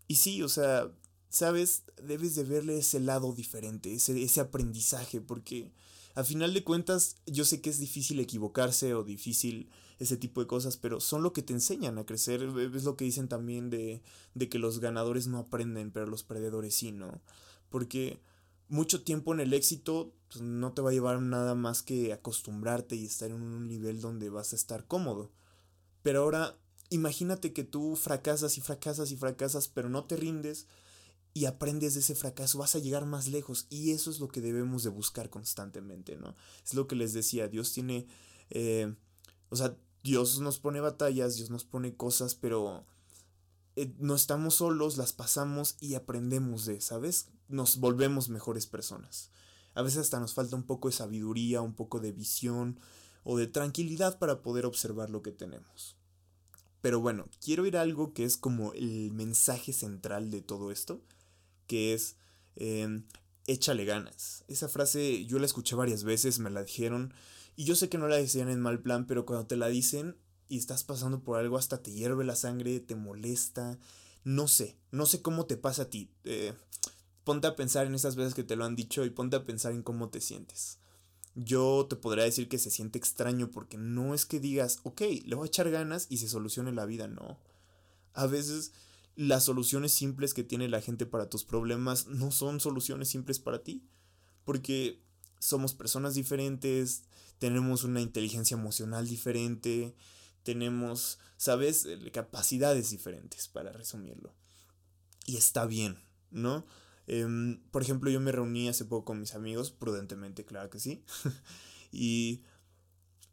y, 0.08 0.16
sí, 0.16 0.42
o 0.42 0.50
sea, 0.50 0.92
¿sabes? 1.30 1.84
Debes 2.04 2.36
de 2.36 2.44
verle 2.44 2.80
ese 2.80 3.00
lado 3.00 3.34
diferente, 3.34 3.94
ese, 3.94 4.22
ese 4.22 4.42
aprendizaje, 4.42 5.22
porque 5.22 5.72
a 6.16 6.24
final 6.24 6.54
de 6.54 6.64
cuentas 6.64 7.18
yo 7.26 7.46
sé 7.46 7.62
que 7.62 7.70
es 7.70 7.80
difícil 7.80 8.20
equivocarse 8.20 8.96
o 8.96 9.04
difícil 9.04 9.70
ese 10.00 10.18
tipo 10.18 10.42
de 10.42 10.48
cosas, 10.48 10.76
pero 10.76 11.00
son 11.00 11.24
lo 11.24 11.32
que 11.34 11.44
te 11.44 11.54
enseñan 11.54 11.98
a 12.00 12.06
crecer, 12.06 12.42
es 12.42 12.84
lo 12.84 12.98
que 12.98 13.06
dicen 13.06 13.28
también 13.28 13.70
de, 13.70 14.02
de 14.34 14.50
que 14.50 14.60
los 14.60 14.80
ganadores 14.80 15.28
no 15.28 15.38
aprenden, 15.38 15.92
pero 15.92 16.08
los 16.08 16.24
perdedores 16.24 16.76
sí, 16.76 16.92
¿no? 16.92 17.22
Porque 17.70 18.20
mucho 18.70 19.04
tiempo 19.04 19.34
en 19.34 19.40
el 19.40 19.54
éxito 19.54 20.14
pues, 20.30 20.42
no 20.42 20.74
te 20.74 20.82
va 20.82 20.90
a 20.90 20.94
llevar 20.94 21.22
nada 21.22 21.56
más 21.56 21.82
que 21.82 22.14
acostumbrarte 22.14 22.96
y 22.96 23.06
estar 23.06 23.30
en 23.30 23.42
un 23.42 23.68
nivel 23.68 24.02
donde 24.02 24.30
vas 24.30 24.54
a 24.54 24.56
estar 24.56 24.86
cómodo. 24.86 25.32
Pero 26.02 26.24
ahora 26.24 26.58
imagínate 26.90 27.54
que 27.54 27.64
tú 27.64 27.96
fracasas 27.96 28.58
y 28.58 28.62
fracasas 28.62 29.12
y 29.12 29.18
fracasas, 29.18 29.68
pero 29.68 29.90
no 29.90 30.06
te 30.06 30.16
rindes 30.16 30.68
y 31.34 31.46
aprendes 31.46 31.94
de 31.94 32.00
ese 32.00 32.16
fracaso, 32.16 32.58
vas 32.58 32.76
a 32.76 32.80
llegar 32.80 33.06
más 33.06 33.28
lejos 33.28 33.68
y 33.70 33.92
eso 33.92 34.10
es 34.10 34.20
lo 34.20 34.28
que 34.28 34.42
debemos 34.42 34.84
de 34.84 34.90
buscar 34.90 35.30
constantemente, 35.30 36.16
¿no? 36.16 36.36
Es 36.66 36.74
lo 36.74 36.88
que 36.88 36.96
les 36.96 37.14
decía, 37.14 37.48
Dios 37.48 37.74
tiene, 37.74 38.08
eh, 38.50 38.96
o 39.50 39.56
sea, 39.56 39.78
Dios 40.04 40.40
nos 40.40 40.58
pone 40.58 40.80
batallas, 40.80 41.36
Dios 41.36 41.52
nos 41.52 41.64
pone 41.64 41.96
cosas, 41.96 42.34
pero 42.34 42.86
eh, 43.78 43.94
no 44.00 44.16
estamos 44.16 44.56
solos, 44.56 44.98
las 44.98 45.14
pasamos 45.14 45.78
y 45.80 45.94
aprendemos 45.94 46.66
de, 46.66 46.82
¿sabes? 46.82 47.30
Nos 47.48 47.78
volvemos 47.78 48.28
mejores 48.28 48.66
personas. 48.66 49.30
A 49.76 49.84
veces 49.84 50.00
hasta 50.00 50.20
nos 50.20 50.34
falta 50.34 50.56
un 50.56 50.64
poco 50.64 50.88
de 50.88 50.96
sabiduría, 50.96 51.62
un 51.62 51.76
poco 51.76 52.00
de 52.00 52.12
visión 52.12 52.80
o 53.24 53.38
de 53.38 53.46
tranquilidad 53.46 54.18
para 54.18 54.42
poder 54.42 54.66
observar 54.66 55.12
lo 55.12 55.22
que 55.22 55.32
tenemos. 55.32 55.96
Pero 56.82 57.02
bueno, 57.02 57.30
quiero 57.40 57.68
ir 57.68 57.78
a 57.78 57.82
algo 57.82 58.16
que 58.16 58.24
es 58.24 58.36
como 58.36 58.74
el 58.74 59.12
mensaje 59.12 59.74
central 59.74 60.32
de 60.32 60.42
todo 60.42 60.72
esto, 60.72 61.00
que 61.68 61.94
es 61.94 62.16
em, 62.56 63.06
échale 63.46 63.86
ganas. 63.86 64.44
Esa 64.48 64.70
frase 64.70 65.24
yo 65.26 65.38
la 65.38 65.46
escuché 65.46 65.76
varias 65.76 66.04
veces, 66.04 66.40
me 66.40 66.50
la 66.50 66.64
dijeron, 66.64 67.14
y 67.56 67.66
yo 67.66 67.76
sé 67.76 67.90
que 67.90 68.00
no 68.00 68.08
la 68.08 68.16
decían 68.16 68.50
en 68.50 68.60
mal 68.60 68.82
plan, 68.82 69.06
pero 69.06 69.28
cuando 69.28 69.46
te 69.46 69.56
la 69.56 69.68
dicen 69.68 70.18
y 70.50 70.58
estás 70.58 70.84
pasando 70.84 71.24
por 71.24 71.38
algo, 71.38 71.58
hasta 71.58 71.82
te 71.82 71.92
hierve 71.92 72.24
la 72.24 72.36
sangre, 72.36 72.80
te 72.80 72.96
molesta. 72.96 73.78
No 74.24 74.48
sé, 74.48 74.78
no 74.92 75.06
sé 75.06 75.22
cómo 75.22 75.46
te 75.46 75.58
pasa 75.58 75.84
a 75.84 75.90
ti. 75.90 76.10
Eh, 76.24 76.54
ponte 77.24 77.48
a 77.48 77.56
pensar 77.56 77.88
en 77.88 77.96
esas 77.96 78.16
veces 78.16 78.34
que 78.34 78.44
te 78.44 78.56
lo 78.56 78.66
han 78.66 78.76
dicho 78.76 79.06
y 79.06 79.10
ponte 79.10 79.36
a 79.36 79.46
pensar 79.46 79.74
en 79.74 79.84
cómo 79.84 80.10
te 80.10 80.22
sientes. 80.22 80.80
Yo 81.36 81.86
te 81.90 81.96
podría 81.96 82.24
decir 82.24 82.50
que 82.50 82.58
se 82.58 82.72
siente 82.72 82.98
extraño 82.98 83.52
porque 83.52 83.78
no 83.78 84.14
es 84.14 84.26
que 84.26 84.40
digas, 84.40 84.80
ok, 84.84 85.02
le 85.26 85.36
voy 85.36 85.46
a 85.46 85.48
echar 85.48 85.70
ganas 85.70 86.08
y 86.10 86.18
se 86.18 86.28
solucione 86.28 86.72
la 86.72 86.86
vida, 86.86 87.08
no. 87.08 87.38
A 88.14 88.26
veces 88.26 88.72
las 89.16 89.44
soluciones 89.44 89.92
simples 89.92 90.34
que 90.34 90.44
tiene 90.44 90.68
la 90.68 90.82
gente 90.82 91.06
para 91.06 91.30
tus 91.30 91.44
problemas 91.44 92.08
no 92.08 92.32
son 92.32 92.60
soluciones 92.60 93.10
simples 93.10 93.40
para 93.40 93.64
ti. 93.64 93.84
Porque 94.46 95.02
somos 95.40 95.74
personas 95.74 96.16
diferentes, 96.16 97.04
tenemos 97.40 97.84
una 97.84 98.02
inteligencia 98.02 98.56
emocional 98.56 99.08
diferente, 99.08 99.96
tenemos, 100.48 101.20
¿sabes?, 101.36 101.86
capacidades 102.14 102.92
diferentes, 102.92 103.50
para 103.50 103.74
resumirlo. 103.74 104.34
Y 105.26 105.36
está 105.36 105.66
bien, 105.66 105.98
¿no? 106.32 106.66
Em, 107.06 107.60
por 107.70 107.82
ejemplo, 107.82 108.10
yo 108.10 108.22
me 108.22 108.32
reuní 108.32 108.70
hace 108.70 108.86
poco 108.86 109.04
con 109.04 109.20
mis 109.20 109.36
amigos, 109.36 109.72
prudentemente, 109.72 110.46
claro 110.46 110.70
que 110.70 110.80
sí. 110.80 111.04
y, 111.92 112.44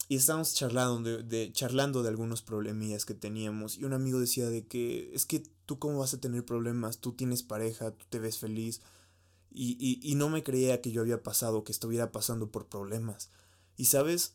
y 0.09 0.17
estábamos 0.17 0.55
charlando 0.55 1.23
de, 1.23 1.53
charlando 1.53 2.03
de 2.03 2.09
algunos 2.09 2.43
problemillas 2.43 3.05
que 3.05 3.15
teníamos. 3.15 3.79
Y 3.79 3.85
un 3.85 3.93
amigo 3.93 4.19
decía 4.19 4.51
de 4.51 4.67
que, 4.67 5.13
es 5.15 5.25
que 5.25 5.45
tú 5.67 5.79
cómo 5.79 6.01
vas 6.01 6.15
a 6.15 6.21
tener 6.21 6.45
problemas, 6.45 6.99
tú 6.99 7.13
tienes 7.13 7.45
pareja, 7.45 7.93
tú 7.93 8.07
te 8.11 8.19
ves 8.19 8.39
feliz. 8.39 8.81
Y, 9.53 9.77
y, 9.79 10.01
y 10.03 10.17
no 10.17 10.31
me 10.31 10.43
creía 10.43 10.81
que 10.81 10.91
yo 10.91 11.03
había 11.03 11.23
pasado, 11.23 11.63
que 11.63 11.71
estuviera 11.71 12.11
pasando 12.11 12.51
por 12.51 12.67
problemas. 12.67 13.31
Y 13.77 13.85
sabes, 13.85 14.35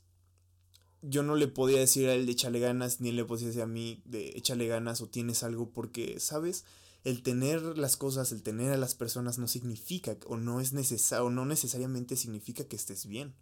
yo 1.02 1.24
no 1.24 1.36
le 1.36 1.48
podía 1.48 1.80
decir 1.80 2.10
a 2.10 2.14
él 2.14 2.26
de 2.26 2.34
échale 2.34 2.60
ganas, 2.60 3.00
ni 3.02 3.12
le 3.12 3.26
podía 3.26 3.48
decir 3.48 3.62
a 3.62 3.68
mí 3.68 4.02
de 4.06 4.34
échale 4.36 4.68
ganas 4.68 5.02
o 5.02 5.08
tienes 5.08 5.44
algo, 5.44 5.72
porque, 5.72 6.20
¿sabes? 6.20 6.66
El 7.04 7.24
tener 7.24 7.62
las 7.78 7.96
cosas, 7.96 8.32
el 8.32 8.44
tener 8.44 8.72
a 8.72 8.78
las 8.78 8.96
personas 8.96 9.40
no 9.40 9.48
significa 9.48 10.18
o 10.28 10.38
no 10.38 10.60
es 10.60 10.74
necesario, 10.74 11.30
no 11.30 11.46
necesariamente 11.46 12.16
significa 12.18 12.66
que 12.66 12.76
estés 12.76 13.06
bien. 13.06 13.34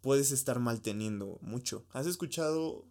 Puedes 0.00 0.32
estar 0.32 0.58
mal 0.60 0.80
teniendo 0.80 1.38
mucho. 1.42 1.84
¿Has 1.92 2.06
escuchado? 2.06 2.86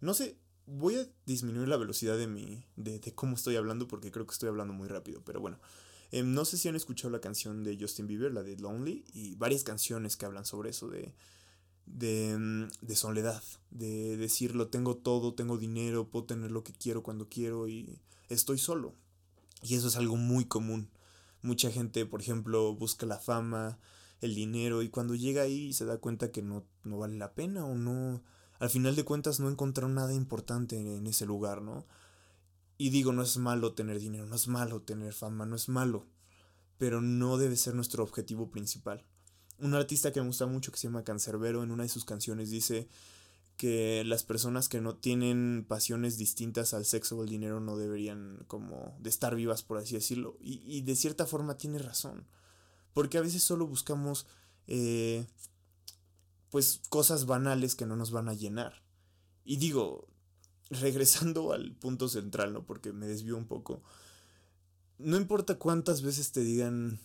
No 0.00 0.12
sé, 0.12 0.36
voy 0.66 0.96
a 0.96 1.08
disminuir 1.24 1.68
la 1.68 1.76
velocidad 1.78 2.18
de 2.18 2.26
mi, 2.26 2.66
de, 2.76 3.00
cómo 3.14 3.36
estoy 3.36 3.56
hablando 3.56 3.88
porque 3.88 4.10
creo 4.10 4.26
que 4.26 4.32
estoy 4.32 4.50
hablando 4.50 4.74
muy 4.74 4.88
rápido, 4.88 5.22
pero 5.24 5.40
bueno. 5.40 5.58
Em, 6.10 6.32
no 6.32 6.44
sé 6.44 6.56
si 6.56 6.68
han 6.68 6.76
escuchado 6.76 7.10
la 7.10 7.20
canción 7.20 7.64
de 7.64 7.76
Justin 7.78 8.06
Bieber, 8.06 8.32
la 8.32 8.42
de 8.42 8.56
Lonely, 8.56 9.04
y 9.12 9.34
varias 9.36 9.62
canciones 9.62 10.16
que 10.16 10.26
hablan 10.26 10.44
sobre 10.44 10.70
eso, 10.70 10.88
de, 10.88 11.14
de, 11.94 12.36
mm, 12.38 12.68
de 12.86 12.96
soledad, 12.96 13.42
de 13.70 14.16
decirlo, 14.16 14.68
tengo 14.68 14.96
todo, 14.96 15.34
tengo 15.34 15.58
dinero, 15.58 16.08
puedo 16.08 16.26
tener 16.26 16.50
lo 16.50 16.64
que 16.64 16.72
quiero 16.72 17.02
cuando 17.02 17.28
quiero 17.28 17.68
y 17.68 17.98
estoy 18.28 18.58
solo. 18.58 18.94
Y 19.62 19.74
eso 19.74 19.88
es 19.88 19.96
algo 19.96 20.16
muy 20.16 20.44
común. 20.46 20.90
Mucha 21.42 21.70
gente, 21.70 22.06
por 22.06 22.20
ejemplo, 22.20 22.74
busca 22.74 23.06
la 23.06 23.18
fama, 23.18 23.78
el 24.20 24.34
dinero, 24.34 24.82
y 24.82 24.88
cuando 24.88 25.14
llega 25.14 25.42
ahí 25.42 25.72
se 25.72 25.84
da 25.84 25.98
cuenta 25.98 26.32
que 26.32 26.42
no, 26.42 26.64
no 26.84 26.98
vale 26.98 27.16
la 27.16 27.34
pena 27.34 27.64
o 27.64 27.74
no... 27.74 28.22
Al 28.60 28.70
final 28.70 28.96
de 28.96 29.04
cuentas 29.04 29.38
no 29.38 29.48
encontraron 29.48 29.94
nada 29.94 30.12
importante 30.12 30.76
en 30.76 31.06
ese 31.06 31.26
lugar, 31.26 31.62
¿no? 31.62 31.86
Y 32.76 32.90
digo, 32.90 33.12
no 33.12 33.22
es 33.22 33.36
malo 33.38 33.72
tener 33.72 34.00
dinero, 34.00 34.26
no 34.26 34.34
es 34.34 34.48
malo 34.48 34.82
tener 34.82 35.12
fama, 35.12 35.46
no 35.46 35.54
es 35.54 35.68
malo, 35.68 36.06
pero 36.76 37.00
no 37.00 37.38
debe 37.38 37.56
ser 37.56 37.74
nuestro 37.74 38.02
objetivo 38.02 38.50
principal. 38.50 39.04
Un 39.58 39.74
artista 39.74 40.12
que 40.12 40.20
me 40.20 40.26
gusta 40.26 40.46
mucho 40.46 40.72
que 40.72 40.78
se 40.78 40.86
llama 40.86 41.04
Cancerbero 41.04 41.62
en 41.62 41.70
una 41.70 41.82
de 41.82 41.88
sus 41.88 42.04
canciones 42.04 42.50
dice 42.50 42.88
que 43.56 44.04
las 44.04 44.22
personas 44.22 44.68
que 44.68 44.80
no 44.80 44.94
tienen 44.94 45.66
pasiones 45.68 46.16
distintas 46.16 46.74
al 46.74 46.84
sexo 46.84 47.18
o 47.18 47.22
al 47.22 47.28
dinero 47.28 47.58
no 47.58 47.76
deberían 47.76 48.44
como 48.46 48.96
de 49.00 49.10
estar 49.10 49.34
vivas 49.34 49.64
por 49.64 49.78
así 49.78 49.94
decirlo 49.94 50.36
y, 50.40 50.62
y 50.64 50.82
de 50.82 50.94
cierta 50.94 51.26
forma 51.26 51.58
tiene 51.58 51.80
razón 51.80 52.28
porque 52.92 53.18
a 53.18 53.20
veces 53.20 53.42
solo 53.42 53.66
buscamos 53.66 54.26
eh, 54.68 55.26
pues 56.50 56.82
cosas 56.88 57.26
banales 57.26 57.74
que 57.74 57.84
no 57.84 57.96
nos 57.96 58.12
van 58.12 58.28
a 58.28 58.34
llenar 58.34 58.84
y 59.44 59.56
digo 59.56 60.06
regresando 60.70 61.52
al 61.52 61.72
punto 61.72 62.08
central, 62.08 62.52
¿no? 62.52 62.64
Porque 62.64 62.92
me 62.92 63.06
desvió 63.06 63.36
un 63.36 63.46
poco. 63.46 63.82
No 64.98 65.16
importa 65.16 65.58
cuántas 65.58 66.02
veces 66.02 66.32
te 66.32 66.40
digan, 66.40 66.98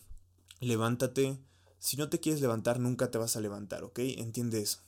levántate, 0.60 1.38
si 1.84 1.98
no 1.98 2.08
te 2.08 2.18
quieres 2.18 2.40
levantar, 2.40 2.80
nunca 2.80 3.10
te 3.10 3.18
vas 3.18 3.36
a 3.36 3.42
levantar, 3.42 3.84
¿ok? 3.84 3.98
Entiende 3.98 4.62
eso. 4.62 4.78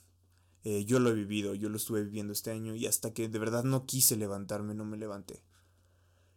Eh, 0.65 0.87
yo 0.87 0.99
lo 0.99 1.11
he 1.11 1.13
vivido, 1.13 1.55
yo 1.55 1.69
lo 1.69 1.77
estuve 1.77 2.03
viviendo 2.03 2.33
este 2.33 2.51
año 2.51 2.75
y 2.75 2.87
hasta 2.87 3.13
que 3.13 3.29
de 3.29 3.39
verdad 3.39 3.65
no 3.65 3.85
quise 3.85 4.17
levantarme, 4.17 4.73
no 4.73 4.87
me 4.87 4.97
levanté. 4.97 5.43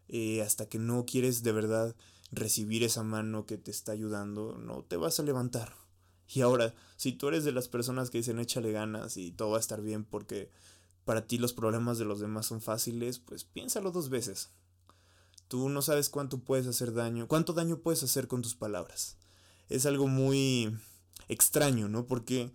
Eh, 0.09 0.41
hasta 0.41 0.67
que 0.67 0.77
no 0.77 1.05
quieres 1.05 1.43
de 1.43 1.53
verdad 1.53 1.95
recibir 2.33 2.83
esa 2.83 3.03
mano 3.03 3.45
que 3.45 3.57
te 3.57 3.71
está 3.71 3.93
ayudando, 3.93 4.57
no 4.57 4.83
te 4.83 4.97
vas 4.97 5.21
a 5.21 5.23
levantar. 5.23 5.73
Y 6.27 6.41
ahora, 6.41 6.75
si 6.97 7.13
tú 7.13 7.29
eres 7.29 7.45
de 7.45 7.53
las 7.53 7.69
personas 7.69 8.09
que 8.09 8.17
dicen 8.17 8.37
échale 8.37 8.73
ganas 8.73 9.15
y 9.15 9.31
todo 9.31 9.51
va 9.51 9.57
a 9.57 9.61
estar 9.61 9.81
bien 9.81 10.03
porque 10.03 10.51
para 11.05 11.25
ti 11.25 11.37
los 11.37 11.53
problemas 11.53 11.97
de 11.99 12.03
los 12.03 12.19
demás 12.19 12.47
son 12.47 12.59
fáciles, 12.59 13.19
pues 13.19 13.45
piénsalo 13.45 13.91
dos 13.91 14.09
veces. 14.09 14.49
Tú 15.47 15.69
no 15.69 15.81
sabes 15.81 16.09
cuánto 16.09 16.39
puedes 16.39 16.67
hacer 16.67 16.91
daño, 16.91 17.29
cuánto 17.29 17.53
daño 17.53 17.79
puedes 17.79 18.03
hacer 18.03 18.27
con 18.27 18.41
tus 18.41 18.55
palabras. 18.55 19.18
Es 19.69 19.85
algo 19.85 20.07
muy 20.07 20.75
extraño, 21.27 21.87
¿no? 21.87 22.05
Porque 22.05 22.51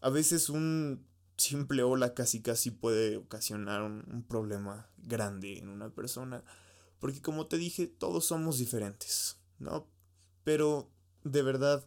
a 0.00 0.10
veces 0.10 0.48
un 0.48 1.06
simple 1.36 1.82
hola 1.82 2.14
casi 2.14 2.42
casi 2.42 2.70
puede 2.70 3.16
ocasionar 3.16 3.82
un, 3.82 4.24
problema 4.28 4.90
grande 4.98 5.58
en 5.58 5.68
una 5.68 5.90
persona. 5.90 6.44
Porque 6.98 7.22
como 7.22 7.46
te 7.46 7.58
dije, 7.58 7.86
todos 7.86 8.26
somos 8.26 8.58
diferentes, 8.58 9.38
¿no? 9.58 9.88
Pero 10.44 10.90
de 11.24 11.42
verdad, 11.42 11.86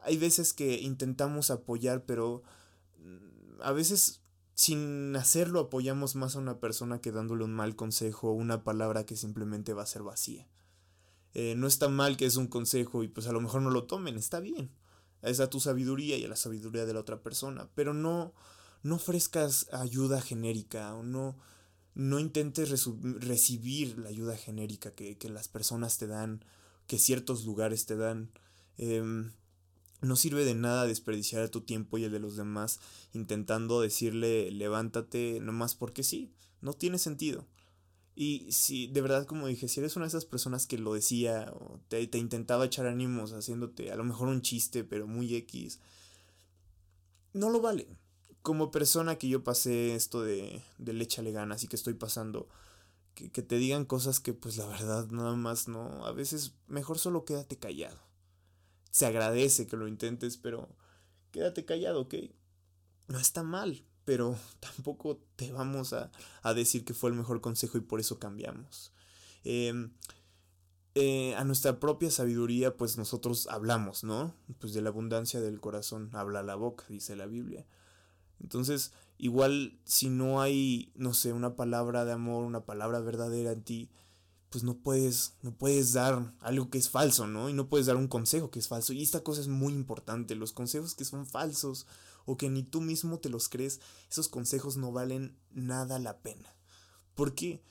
hay 0.00 0.18
veces 0.18 0.52
que 0.52 0.80
intentamos 0.80 1.50
apoyar, 1.50 2.04
pero 2.04 2.42
mm, 2.98 3.62
a 3.62 3.72
veces 3.72 4.22
sin 4.54 5.16
hacerlo 5.16 5.60
apoyamos 5.60 6.16
más 6.16 6.36
a 6.36 6.40
una 6.40 6.60
persona 6.60 7.00
que 7.00 7.12
dándole 7.12 7.44
un 7.44 7.54
mal 7.54 7.76
consejo 7.76 8.30
o 8.30 8.32
una 8.32 8.64
palabra 8.64 9.06
que 9.06 9.16
simplemente 9.16 9.72
va 9.72 9.84
a 9.84 9.86
ser 9.86 10.02
vacía. 10.02 10.46
Eh, 11.34 11.54
no 11.56 11.66
está 11.66 11.88
mal 11.88 12.16
que 12.16 12.26
es 12.26 12.36
un 12.36 12.48
consejo 12.48 13.02
y 13.04 13.08
pues 13.08 13.26
a 13.26 13.32
lo 13.32 13.40
mejor 13.40 13.62
no 13.62 13.70
lo 13.70 13.84
tomen, 13.84 14.16
está 14.16 14.40
bien. 14.40 14.70
Es 15.22 15.40
a 15.40 15.50
tu 15.50 15.60
sabiduría 15.60 16.16
y 16.16 16.24
a 16.24 16.28
la 16.28 16.36
sabiduría 16.36 16.86
de 16.86 16.94
la 16.94 17.00
otra 17.00 17.22
persona, 17.22 17.68
pero 17.74 17.94
no, 17.94 18.32
no 18.82 18.96
ofrezcas 18.96 19.68
ayuda 19.72 20.20
genérica 20.20 20.94
o 20.94 21.02
no, 21.02 21.36
no 21.94 22.18
intentes 22.18 22.70
recibir 22.70 23.98
la 23.98 24.08
ayuda 24.08 24.36
genérica 24.36 24.94
que, 24.94 25.18
que, 25.18 25.28
las 25.28 25.48
personas 25.48 25.98
te 25.98 26.06
dan, 26.06 26.44
que 26.86 26.98
ciertos 26.98 27.44
lugares 27.44 27.86
te 27.86 27.96
dan. 27.96 28.30
Eh, 28.78 29.30
no 30.00 30.16
sirve 30.16 30.44
de 30.44 30.54
nada 30.54 30.86
desperdiciar 30.86 31.48
tu 31.50 31.60
tiempo 31.60 31.98
y 31.98 32.04
el 32.04 32.12
de 32.12 32.20
los 32.20 32.36
demás 32.36 32.80
intentando 33.12 33.82
decirle 33.82 34.50
levántate 34.50 35.40
nomás 35.40 35.74
porque 35.74 36.02
sí. 36.02 36.32
No 36.62 36.74
tiene 36.74 36.98
sentido. 36.98 37.46
Y 38.20 38.52
si 38.52 38.86
de 38.86 39.00
verdad, 39.00 39.24
como 39.24 39.46
dije, 39.46 39.66
si 39.66 39.80
eres 39.80 39.96
una 39.96 40.04
de 40.04 40.10
esas 40.10 40.26
personas 40.26 40.66
que 40.66 40.76
lo 40.76 40.92
decía 40.92 41.50
o 41.54 41.80
te, 41.88 42.06
te 42.06 42.18
intentaba 42.18 42.66
echar 42.66 42.86
ánimos 42.86 43.32
haciéndote 43.32 43.90
a 43.90 43.96
lo 43.96 44.04
mejor 44.04 44.28
un 44.28 44.42
chiste, 44.42 44.84
pero 44.84 45.06
muy 45.06 45.34
X, 45.34 45.80
no 47.32 47.48
lo 47.48 47.62
vale. 47.62 47.88
Como 48.42 48.70
persona 48.70 49.16
que 49.16 49.28
yo 49.28 49.42
pasé 49.42 49.94
esto 49.94 50.20
de, 50.20 50.62
de 50.76 50.92
le 50.92 51.04
échale 51.04 51.32
ganas 51.32 51.64
y 51.64 51.68
que 51.68 51.76
estoy 51.76 51.94
pasando, 51.94 52.48
que, 53.14 53.30
que 53.30 53.40
te 53.40 53.56
digan 53.56 53.86
cosas 53.86 54.20
que 54.20 54.34
pues 54.34 54.58
la 54.58 54.66
verdad 54.66 55.08
nada 55.10 55.34
más 55.36 55.68
no, 55.68 56.04
a 56.04 56.12
veces 56.12 56.52
mejor 56.66 56.98
solo 56.98 57.24
quédate 57.24 57.58
callado 57.58 58.10
se 58.90 59.06
agradece 59.06 59.66
que 59.66 59.76
lo 59.76 59.88
intentes, 59.88 60.36
pero 60.36 60.68
quédate 61.30 61.64
callado, 61.64 62.02
¿ok? 62.02 62.14
No 63.08 63.18
está 63.18 63.42
mal, 63.42 63.84
pero 64.10 64.36
tampoco 64.58 65.20
te 65.36 65.52
vamos 65.52 65.92
a, 65.92 66.10
decir 66.52 66.84
que 66.84 66.94
fue 66.94 67.10
el 67.10 67.16
mejor 67.16 67.40
consejo 67.40 67.78
y 67.78 67.80
por 67.80 68.00
eso 68.00 68.18
cambiamos. 68.18 68.90
Em, 69.44 69.92
eh, 70.96 71.36
a 71.36 71.44
nuestra 71.44 71.78
propia 71.78 72.10
sabiduría, 72.10 72.76
pues 72.76 72.98
nosotros 72.98 73.46
hablamos, 73.46 74.02
¿no? 74.02 74.34
Pues 74.58 74.74
de 74.74 74.82
la 74.82 74.88
abundancia 74.88 75.40
del 75.40 75.60
corazón 75.60 76.10
habla 76.12 76.42
la 76.42 76.56
boca, 76.56 76.86
dice 76.88 77.14
la 77.14 77.26
Biblia. 77.26 77.64
Entonces, 78.40 78.90
igual 79.16 79.78
si 79.84 80.10
no 80.10 80.40
hay, 80.40 80.90
no 80.96 81.14
sé, 81.14 81.32
una 81.32 81.54
palabra 81.54 82.04
de 82.04 82.10
amor, 82.10 82.44
una 82.44 82.64
palabra 82.64 82.98
verdadera 82.98 83.52
en 83.52 83.62
ti, 83.62 83.90
pues 84.48 84.64
no 84.64 84.74
puedes, 84.74 85.34
no 85.42 85.52
puedes 85.52 85.92
dar 85.92 86.34
algo 86.40 86.68
que 86.68 86.78
es 86.78 86.90
falso, 86.90 87.28
¿no? 87.28 87.48
Y 87.48 87.52
no 87.52 87.68
puedes 87.68 87.86
dar 87.86 87.94
un 87.94 88.08
consejo 88.08 88.50
que 88.50 88.58
es 88.58 88.66
falso. 88.66 88.92
Y 88.92 89.04
esta 89.04 89.20
cosa 89.20 89.40
es 89.40 89.46
muy 89.46 89.72
importante. 89.72 90.34
Los 90.34 90.50
consejos 90.50 90.96
que 90.96 91.04
son 91.04 91.28
falsos 91.28 91.86
o 92.24 92.36
que 92.36 92.50
ni 92.50 92.62
tú 92.62 92.80
mismo 92.80 93.18
te 93.18 93.28
los 93.28 93.48
crees, 93.48 93.80
esos 94.10 94.28
consejos 94.28 94.76
no 94.76 94.92
valen 94.92 95.36
nada 95.50 95.98
la 95.98 96.18
pena. 96.18 96.54
¿Por 97.14 97.34
qué? 97.34 97.62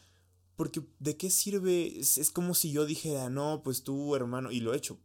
Porque 0.56 0.82
¿de 1.00 1.18
qué 1.18 1.30
sirve? 1.30 2.00
Es, 2.00 2.32
como 2.32 2.54
si 2.54 2.72
yo 2.72 2.86
dijera, 2.86 3.30
no, 3.30 3.62
pues 3.64 3.84
tú, 3.84 4.16
hermano, 4.16 4.52
y 4.52 4.60
lo 4.60 4.74
he 4.74 4.78
hecho. 4.78 5.00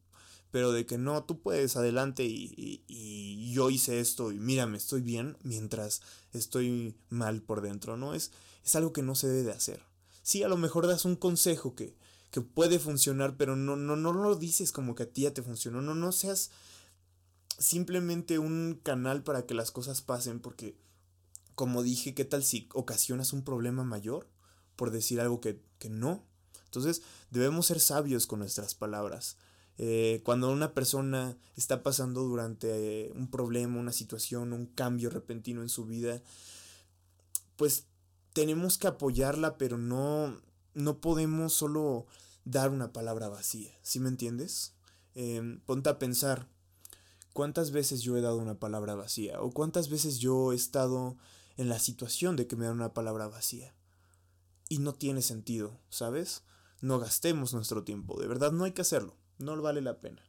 Pero 0.51 0.73
de 0.73 0.87
que 0.87 0.99
no, 0.99 1.25
tú 1.25 1.41
puedes 1.41 1.77
adelante 1.77 2.25
y, 2.25 2.55
y, 2.57 2.85
y 2.87 3.53
yo 3.53 3.71
hice 3.71 4.01
esto 4.01 4.31
y 4.33 4.39
mírame, 4.39 4.79
estoy 4.79 5.01
bien 5.01 5.37
mientras 5.43 6.01
estoy 6.33 6.97
mal 7.09 7.43
por 7.43 7.61
dentro, 7.61 7.97
¿no? 7.97 8.15
Es, 8.15 8.31
es 8.65 8.77
algo 8.77 8.93
que 8.93 9.03
no 9.03 9.15
se 9.15 9.29
debe 9.29 9.43
de 9.43 9.53
hacer 9.53 9.95
sí, 10.25 10.43
a 10.43 10.49
lo 10.49 10.57
mejor 10.57 10.89
das 10.89 11.05
un 11.05 11.15
consejo 11.15 11.77
que, 11.77 11.97
que 12.33 12.41
puede 12.41 12.81
funcionar, 12.81 13.37
pero 13.37 13.55
no, 13.55 13.77
no, 13.77 13.95
no 13.95 14.13
lo 14.13 14.35
dices 14.35 14.73
como 14.73 14.97
que 14.97 15.05
a 15.05 15.13
ti 15.13 15.23
ya 15.23 15.35
te 15.35 15.43
funcionó. 15.43 15.81
No, 15.81 15.95
no 15.95 16.11
seas 16.11 16.51
simplemente 17.59 18.39
un 18.39 18.81
canal 18.83 19.23
para 19.23 19.47
que 19.47 19.55
las 19.55 19.71
cosas 19.71 20.03
pasen, 20.03 20.41
porque, 20.41 20.77
como 21.55 21.83
dije, 21.83 22.15
¿qué 22.15 22.25
tal 22.25 22.45
si 22.45 22.69
ocasionas 22.73 23.33
un 23.33 23.45
problema 23.45 23.85
mayor 23.85 24.29
por 24.77 24.91
decir 24.91 25.21
algo 25.21 25.41
que, 25.41 25.61
que 25.79 25.89
no? 25.89 26.25
Entonces, 26.65 27.03
debemos 27.31 27.67
ser 27.67 27.81
sabios 27.81 28.27
con 28.27 28.41
nuestras 28.41 28.75
palabras. 28.75 29.37
Eh, 29.77 30.23
cuando 30.25 30.51
una 30.53 30.73
persona 30.73 31.37
está 31.57 31.83
pasando 31.83 32.23
durante 32.23 33.11
un 33.15 33.31
problema, 33.31 33.79
una 33.79 33.93
situación, 33.93 34.53
un 34.53 34.67
cambio 34.67 35.11
repentino 35.11 35.63
en 35.63 35.69
su 35.69 35.85
vida, 35.87 36.23
pues 37.57 37.87
tenemos 38.33 38.79
que 38.79 38.87
apoyarla, 38.87 39.59
pero 39.59 39.79
no, 39.79 40.41
no 40.75 41.01
podemos 41.01 41.53
solo 41.55 42.07
dar 42.45 42.71
una 42.71 42.93
palabra 42.93 43.29
vacía, 43.29 43.73
¿sí 43.83 44.01
me 44.01 44.09
entiendes? 44.09 44.75
Em, 45.15 45.61
ponte 45.61 45.89
a 45.89 45.99
pensar, 45.99 46.49
¿cuántas 47.35 47.73
veces 47.73 48.01
yo 48.01 48.17
he 48.17 48.23
dado 48.23 48.39
una 48.39 48.59
palabra 48.59 48.95
vacía? 48.95 49.43
¿O 49.43 49.51
cuántas 49.51 49.91
veces 49.91 50.19
yo 50.19 50.53
he 50.53 50.57
estado 50.57 51.19
en 51.59 51.69
la 51.69 51.79
situación 51.79 52.37
de 52.37 52.47
que 52.47 52.57
me 52.57 52.65
dan 52.65 52.77
una 52.77 52.95
palabra 52.95 53.29
vacía? 53.29 53.75
Y 54.71 54.79
no 54.79 54.95
tiene 54.95 55.21
sentido, 55.21 55.79
¿sabes? 55.91 56.45
No 56.81 56.99
gastemos 56.99 57.53
nuestro 57.53 57.85
tiempo, 57.85 58.19
de 58.19 58.29
verdad 58.29 58.53
no 58.53 58.65
hay 58.65 58.73
que 58.73 58.81
hacerlo, 58.81 59.17
no 59.39 59.61
vale 59.61 59.83
la 59.83 60.01
pena. 60.01 60.23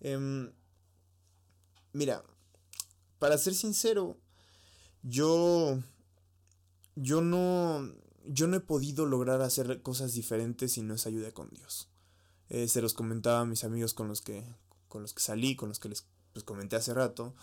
Em, 0.00 0.52
mira, 1.92 2.22
para 3.18 3.38
ser 3.38 3.54
sincero, 3.54 4.16
yo, 5.02 5.78
yo 6.96 7.22
no, 7.22 7.92
yo 8.26 8.46
no 8.46 8.56
he 8.56 8.60
podido 8.60 9.06
lograr 9.06 9.40
hacer 9.42 9.82
cosas 9.82 10.12
diferentes 10.12 10.72
si 10.72 10.82
no 10.82 10.94
es 10.94 11.06
ayuda 11.06 11.32
con 11.32 11.48
Dios. 11.50 11.88
Eh, 12.48 12.68
se 12.68 12.82
los 12.82 12.94
comentaba 12.94 13.40
a 13.40 13.46
mis 13.46 13.64
amigos 13.64 13.94
con 13.94 14.08
los 14.08 14.20
que, 14.20 14.44
con 14.88 15.02
los 15.02 15.14
que 15.14 15.22
salí, 15.22 15.56
con 15.56 15.68
los 15.68 15.78
que 15.78 15.88
les 15.88 16.04
pues, 16.32 16.44
comenté 16.44 16.76
hace 16.76 16.94
rato. 16.94 17.34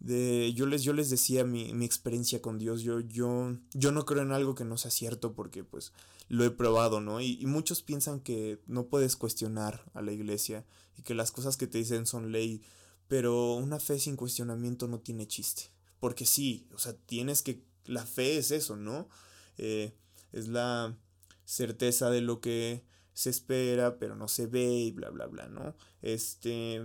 De, 0.00 0.52
yo, 0.52 0.66
les, 0.66 0.82
yo 0.82 0.92
les 0.92 1.08
decía 1.08 1.44
mi, 1.44 1.72
mi 1.72 1.84
experiencia 1.84 2.42
con 2.42 2.58
Dios. 2.58 2.82
Yo, 2.82 3.00
yo, 3.00 3.56
yo 3.72 3.92
no 3.92 4.04
creo 4.04 4.22
en 4.22 4.32
algo 4.32 4.54
que 4.54 4.64
no 4.64 4.76
sea 4.76 4.90
cierto 4.90 5.34
porque 5.34 5.64
pues 5.64 5.92
lo 6.28 6.44
he 6.44 6.50
probado, 6.50 7.00
¿no? 7.00 7.20
Y, 7.20 7.40
y 7.40 7.46
muchos 7.46 7.82
piensan 7.82 8.20
que 8.20 8.60
no 8.66 8.88
puedes 8.88 9.16
cuestionar 9.16 9.84
a 9.94 10.02
la 10.02 10.12
iglesia 10.12 10.66
y 10.98 11.02
que 11.02 11.14
las 11.14 11.30
cosas 11.30 11.56
que 11.56 11.66
te 11.66 11.78
dicen 11.78 12.06
son 12.06 12.32
ley. 12.32 12.62
Pero 13.08 13.54
una 13.54 13.78
fe 13.78 13.98
sin 13.98 14.16
cuestionamiento 14.16 14.88
no 14.88 15.00
tiene 15.00 15.26
chiste. 15.26 15.70
Porque 16.00 16.26
sí, 16.26 16.68
o 16.74 16.78
sea, 16.78 16.94
tienes 16.94 17.42
que... 17.42 17.62
La 17.86 18.04
fe 18.04 18.36
es 18.36 18.50
eso, 18.50 18.76
¿no? 18.76 19.08
Eh, 19.56 19.94
es 20.32 20.48
la 20.48 20.96
certeza 21.44 22.10
de 22.10 22.20
lo 22.20 22.40
que 22.40 22.84
se 23.12 23.30
espera, 23.30 23.98
pero 23.98 24.16
no 24.16 24.28
se 24.28 24.46
ve 24.46 24.70
y 24.70 24.90
bla, 24.90 25.10
bla, 25.10 25.26
bla, 25.26 25.48
¿no? 25.48 25.74
Este... 26.02 26.82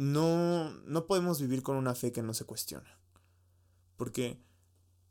No, 0.00 0.70
no 0.86 1.06
podemos 1.06 1.42
vivir 1.42 1.62
con 1.62 1.76
una 1.76 1.94
fe 1.94 2.10
que 2.10 2.22
no 2.22 2.32
se 2.32 2.46
cuestiona. 2.46 2.98
Porque 3.98 4.42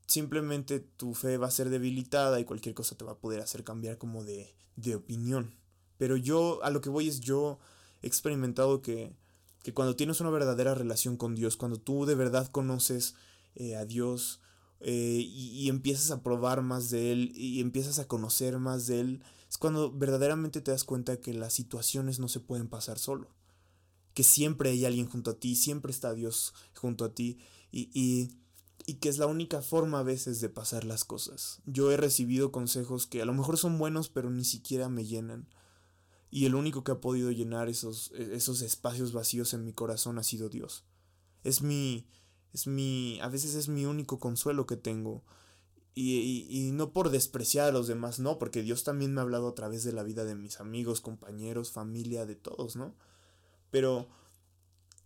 simplemente 0.07 0.79
tu 0.79 1.13
fe 1.13 1.37
va 1.37 1.45
a 1.45 1.51
ser 1.51 1.69
debilitada 1.69 2.39
y 2.39 2.43
cualquier 2.43 2.73
cosa 2.73 2.97
te 2.97 3.05
va 3.05 3.11
a 3.11 3.19
poder 3.19 3.39
hacer 3.39 3.63
cambiar 3.63 3.99
como 3.99 4.23
de, 4.23 4.55
de 4.77 4.95
opinión. 4.95 5.53
Pero 5.99 6.17
yo, 6.17 6.63
a 6.63 6.71
lo 6.71 6.81
que 6.81 6.89
voy 6.89 7.07
es 7.07 7.19
yo 7.19 7.59
he 8.01 8.07
experimentado 8.07 8.81
que, 8.81 9.15
que 9.61 9.75
cuando 9.75 9.95
tienes 9.95 10.21
una 10.21 10.31
verdadera 10.31 10.73
relación 10.73 11.17
con 11.17 11.35
Dios, 11.35 11.55
cuando 11.55 11.79
tú 11.79 12.07
de 12.07 12.15
verdad 12.15 12.47
conoces 12.47 13.13
eh, 13.53 13.75
a 13.75 13.85
Dios 13.85 14.41
eh, 14.79 15.21
y, 15.23 15.51
y, 15.51 15.69
empiezas 15.69 16.09
a 16.09 16.23
probar 16.23 16.63
más 16.63 16.89
de 16.89 17.11
Él 17.11 17.31
y 17.35 17.59
empiezas 17.59 17.99
a 17.99 18.07
conocer 18.07 18.57
más 18.57 18.87
de 18.87 19.01
Él, 19.01 19.23
es 19.47 19.59
cuando 19.59 19.91
verdaderamente 19.91 20.61
te 20.61 20.71
das 20.71 20.83
cuenta 20.83 21.21
que 21.21 21.35
las 21.35 21.53
situaciones 21.53 22.17
no 22.17 22.27
se 22.27 22.39
pueden 22.39 22.67
pasar 22.69 22.97
solo. 22.97 23.37
Que 24.19 24.23
siempre 24.23 24.71
hay 24.71 24.83
alguien 24.83 25.07
junto 25.07 25.31
a 25.31 25.39
ti, 25.39 25.55
siempre 25.55 25.93
está 25.93 26.13
Dios 26.13 26.53
junto 26.75 27.05
a 27.05 27.15
ti 27.15 27.37
y, 27.71 27.89
y, 27.93 28.35
y 28.85 28.95
que 28.95 29.07
es 29.07 29.17
la 29.17 29.27
única 29.27 29.61
forma 29.61 29.99
a 29.99 30.03
veces 30.03 30.41
de 30.41 30.49
pasar 30.49 30.83
las 30.83 31.05
cosas. 31.05 31.61
Yo 31.65 31.89
he 31.89 31.95
recibido 31.95 32.51
consejos 32.51 33.07
que 33.07 33.21
a 33.21 33.25
lo 33.25 33.33
mejor 33.33 33.57
son 33.57 33.79
buenos 33.79 34.09
pero 34.09 34.29
ni 34.29 34.43
siquiera 34.43 34.89
me 34.89 35.05
llenan 35.05 35.47
y 36.31 36.47
el 36.47 36.55
único 36.55 36.83
que 36.83 36.91
ha 36.91 36.99
podido 36.99 37.31
llenar 37.31 37.69
esos, 37.69 38.11
e, 38.13 38.35
esos 38.35 38.61
espacios 38.61 39.13
vacíos 39.13 39.53
en 39.53 39.63
mi 39.63 39.71
corazón 39.71 40.19
ha 40.19 40.23
sido 40.23 40.49
Dios. 40.49 40.83
Es 41.45 41.61
mi, 41.61 42.05
es 42.51 42.67
mi, 42.67 43.21
a 43.21 43.29
veces 43.29 43.55
es 43.55 43.69
mi 43.69 43.85
único 43.85 44.19
consuelo 44.19 44.65
que 44.65 44.75
tengo. 44.75 45.23
Y, 45.95 46.17
y, 46.17 46.47
y, 46.49 46.71
no 46.73 46.91
por 46.91 47.09
despreciar 47.09 47.69
a 47.69 47.71
los 47.71 47.87
demás, 47.87 48.19
no, 48.19 48.37
porque 48.37 48.63
Dios 48.63 48.83
también 48.83 49.13
me 49.13 49.21
ha 49.21 49.23
hablado 49.23 49.47
a 49.47 49.55
través 49.55 49.85
de 49.85 49.93
la 49.93 50.03
vida 50.03 50.25
de 50.25 50.35
mis 50.35 50.59
amigos, 50.59 50.99
compañeros, 50.99 51.71
familia, 51.71 52.25
de 52.25 52.35
todos, 52.35 52.75
¿no? 52.75 52.97
Pero 53.71 54.07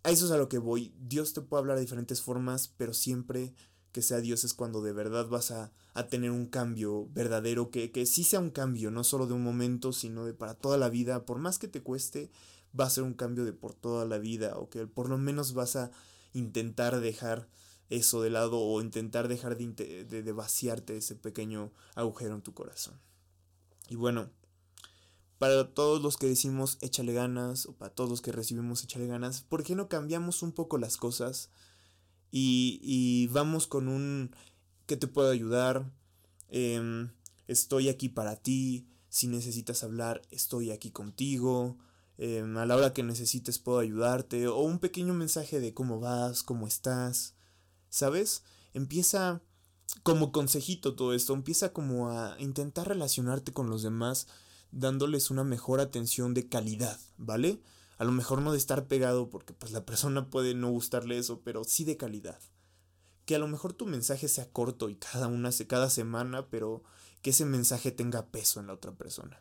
a 0.02 0.10
eso 0.10 0.26
es 0.26 0.30
a 0.30 0.36
lo 0.36 0.48
que 0.48 0.58
voy. 0.58 0.94
Dios 1.00 1.32
te 1.32 1.40
puede 1.40 1.60
hablar 1.60 1.76
de 1.76 1.82
diferentes 1.82 2.22
formas, 2.22 2.68
pero 2.76 2.94
siempre 2.94 3.54
que 3.92 4.02
sea 4.02 4.20
Dios 4.20 4.42
es 4.42 4.54
cuando 4.54 4.82
de 4.82 4.92
verdad 4.92 5.28
vas 5.28 5.52
a, 5.52 5.72
a 5.94 6.08
tener 6.08 6.32
un 6.32 6.46
cambio 6.46 7.08
verdadero, 7.12 7.70
que, 7.70 7.92
que 7.92 8.06
sí 8.06 8.24
sea 8.24 8.40
un 8.40 8.50
cambio, 8.50 8.90
no 8.90 9.04
solo 9.04 9.28
de 9.28 9.34
un 9.34 9.44
momento, 9.44 9.92
sino 9.92 10.24
de 10.24 10.34
para 10.34 10.54
toda 10.54 10.76
la 10.78 10.88
vida. 10.88 11.24
Por 11.24 11.38
más 11.38 11.58
que 11.58 11.68
te 11.68 11.80
cueste, 11.80 12.30
va 12.78 12.86
a 12.86 12.90
ser 12.90 13.04
un 13.04 13.14
cambio 13.14 13.44
de 13.44 13.52
por 13.52 13.72
toda 13.72 14.04
la 14.04 14.18
vida, 14.18 14.58
o 14.58 14.68
que 14.68 14.88
por 14.88 15.08
lo 15.08 15.16
menos 15.16 15.54
vas 15.54 15.76
a 15.76 15.92
intentar 16.32 17.00
dejar 17.00 17.48
eso 17.88 18.20
de 18.20 18.30
lado 18.30 18.58
o 18.58 18.80
intentar 18.80 19.28
dejar 19.28 19.56
de, 19.56 20.04
de, 20.04 20.22
de 20.22 20.32
vaciarte 20.32 20.96
ese 20.96 21.14
pequeño 21.14 21.72
agujero 21.94 22.34
en 22.34 22.42
tu 22.42 22.52
corazón. 22.52 23.00
Y 23.88 23.94
bueno, 23.94 24.28
para 25.38 25.74
todos 25.74 26.02
los 26.02 26.16
que 26.16 26.26
decimos 26.26 26.78
échale 26.80 27.12
ganas, 27.12 27.66
o 27.66 27.72
para 27.72 27.94
todos 27.94 28.10
los 28.10 28.22
que 28.22 28.32
recibimos 28.32 28.84
échale 28.84 29.06
ganas, 29.06 29.42
¿por 29.42 29.62
qué 29.62 29.74
no 29.74 29.88
cambiamos 29.88 30.42
un 30.42 30.52
poco 30.52 30.78
las 30.78 30.96
cosas? 30.96 31.50
y, 32.36 32.80
y 32.82 33.28
vamos 33.28 33.68
con 33.68 33.86
un 33.86 34.34
que 34.86 34.96
te 34.96 35.06
puedo 35.06 35.30
ayudar, 35.30 35.88
eh, 36.48 37.08
estoy 37.46 37.88
aquí 37.88 38.08
para 38.08 38.34
ti, 38.34 38.88
si 39.08 39.28
necesitas 39.28 39.84
hablar, 39.84 40.20
estoy 40.32 40.72
aquí 40.72 40.90
contigo, 40.90 41.78
eh, 42.18 42.40
a 42.40 42.66
la 42.66 42.74
hora 42.74 42.92
que 42.92 43.04
necesites 43.04 43.60
puedo 43.60 43.78
ayudarte, 43.78 44.48
o 44.48 44.58
un 44.62 44.80
pequeño 44.80 45.14
mensaje 45.14 45.60
de 45.60 45.74
cómo 45.74 46.00
vas, 46.00 46.42
cómo 46.42 46.66
estás, 46.66 47.36
¿sabes? 47.88 48.42
Empieza 48.72 49.40
como 50.02 50.32
consejito 50.32 50.96
todo 50.96 51.14
esto, 51.14 51.34
empieza 51.34 51.72
como 51.72 52.10
a 52.10 52.34
intentar 52.40 52.88
relacionarte 52.88 53.52
con 53.52 53.70
los 53.70 53.84
demás 53.84 54.26
dándoles 54.74 55.30
una 55.30 55.44
mejor 55.44 55.80
atención 55.80 56.34
de 56.34 56.48
calidad, 56.48 56.98
¿vale? 57.16 57.60
A 57.96 58.04
lo 58.04 58.12
mejor 58.12 58.42
no 58.42 58.52
de 58.52 58.58
estar 58.58 58.86
pegado 58.86 59.30
porque 59.30 59.54
pues 59.54 59.72
la 59.72 59.86
persona 59.86 60.28
puede 60.30 60.54
no 60.54 60.70
gustarle 60.70 61.16
eso, 61.16 61.40
pero 61.44 61.64
sí 61.64 61.84
de 61.84 61.96
calidad. 61.96 62.38
Que 63.24 63.36
a 63.36 63.38
lo 63.38 63.48
mejor 63.48 63.72
tu 63.72 63.86
mensaje 63.86 64.28
sea 64.28 64.50
corto 64.50 64.88
y 64.88 64.96
cada 64.96 65.28
una 65.28 65.50
cada 65.66 65.88
semana, 65.90 66.48
pero 66.50 66.82
que 67.22 67.30
ese 67.30 67.44
mensaje 67.44 67.92
tenga 67.92 68.26
peso 68.26 68.60
en 68.60 68.66
la 68.66 68.74
otra 68.74 68.92
persona. 68.92 69.40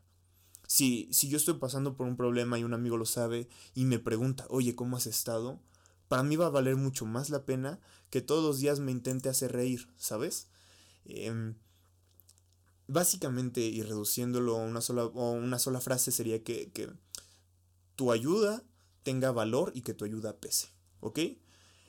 Si, 0.67 1.09
si 1.11 1.27
yo 1.27 1.37
estoy 1.37 1.55
pasando 1.55 1.97
por 1.97 2.07
un 2.07 2.15
problema 2.15 2.57
y 2.57 2.63
un 2.63 2.73
amigo 2.73 2.95
lo 2.97 3.05
sabe 3.05 3.49
y 3.73 3.85
me 3.85 3.99
pregunta, 3.99 4.45
oye, 4.49 4.75
¿cómo 4.75 4.97
has 4.97 5.07
estado? 5.07 5.59
Para 6.07 6.23
mí 6.23 6.35
va 6.35 6.45
a 6.45 6.51
valer 6.51 6.75
mucho 6.75 7.05
más 7.05 7.29
la 7.29 7.45
pena 7.45 7.79
que 8.09 8.21
todos 8.21 8.43
los 8.43 8.59
días 8.59 8.79
me 8.79 8.91
intente 8.91 9.29
hacer 9.29 9.51
reír, 9.51 9.89
¿sabes? 9.97 10.47
Eh, 11.05 11.53
básicamente, 12.87 13.61
y 13.61 13.81
reduciéndolo 13.81 14.57
a 14.57 14.63
una 14.63 14.81
sola, 14.81 15.05
una 15.05 15.59
sola 15.59 15.81
frase, 15.81 16.11
sería 16.11 16.43
que, 16.43 16.71
que 16.71 16.89
tu 17.95 18.11
ayuda 18.11 18.63
tenga 19.03 19.31
valor 19.31 19.71
y 19.75 19.81
que 19.81 19.93
tu 19.93 20.05
ayuda 20.05 20.37
pese, 20.37 20.69
¿ok? 20.99 21.19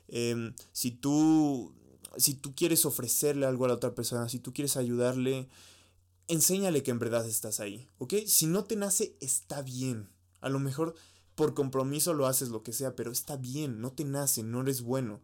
Eh, 0.08 0.54
si 0.72 0.90
tú 0.90 1.74
si 2.16 2.34
tú 2.34 2.54
quieres 2.54 2.84
ofrecerle 2.84 3.46
algo 3.46 3.64
a 3.64 3.68
la 3.68 3.74
otra 3.74 3.94
persona, 3.94 4.28
si 4.28 4.38
tú 4.38 4.52
quieres 4.52 4.76
ayudarle, 4.76 5.48
enséñale 6.28 6.82
que 6.82 6.90
en 6.90 6.98
verdad 6.98 7.26
estás 7.26 7.60
ahí, 7.60 7.88
¿ok? 7.98 8.14
Si 8.26 8.46
no 8.46 8.64
te 8.64 8.76
nace, 8.76 9.16
está 9.20 9.62
bien. 9.62 10.08
A 10.40 10.48
lo 10.48 10.58
mejor 10.58 10.94
por 11.34 11.54
compromiso 11.54 12.14
lo 12.14 12.26
haces 12.26 12.48
lo 12.48 12.62
que 12.62 12.72
sea, 12.72 12.94
pero 12.94 13.10
está 13.10 13.36
bien, 13.36 13.80
no 13.80 13.92
te 13.92 14.04
nace, 14.04 14.42
no 14.42 14.62
eres 14.62 14.82
bueno. 14.82 15.20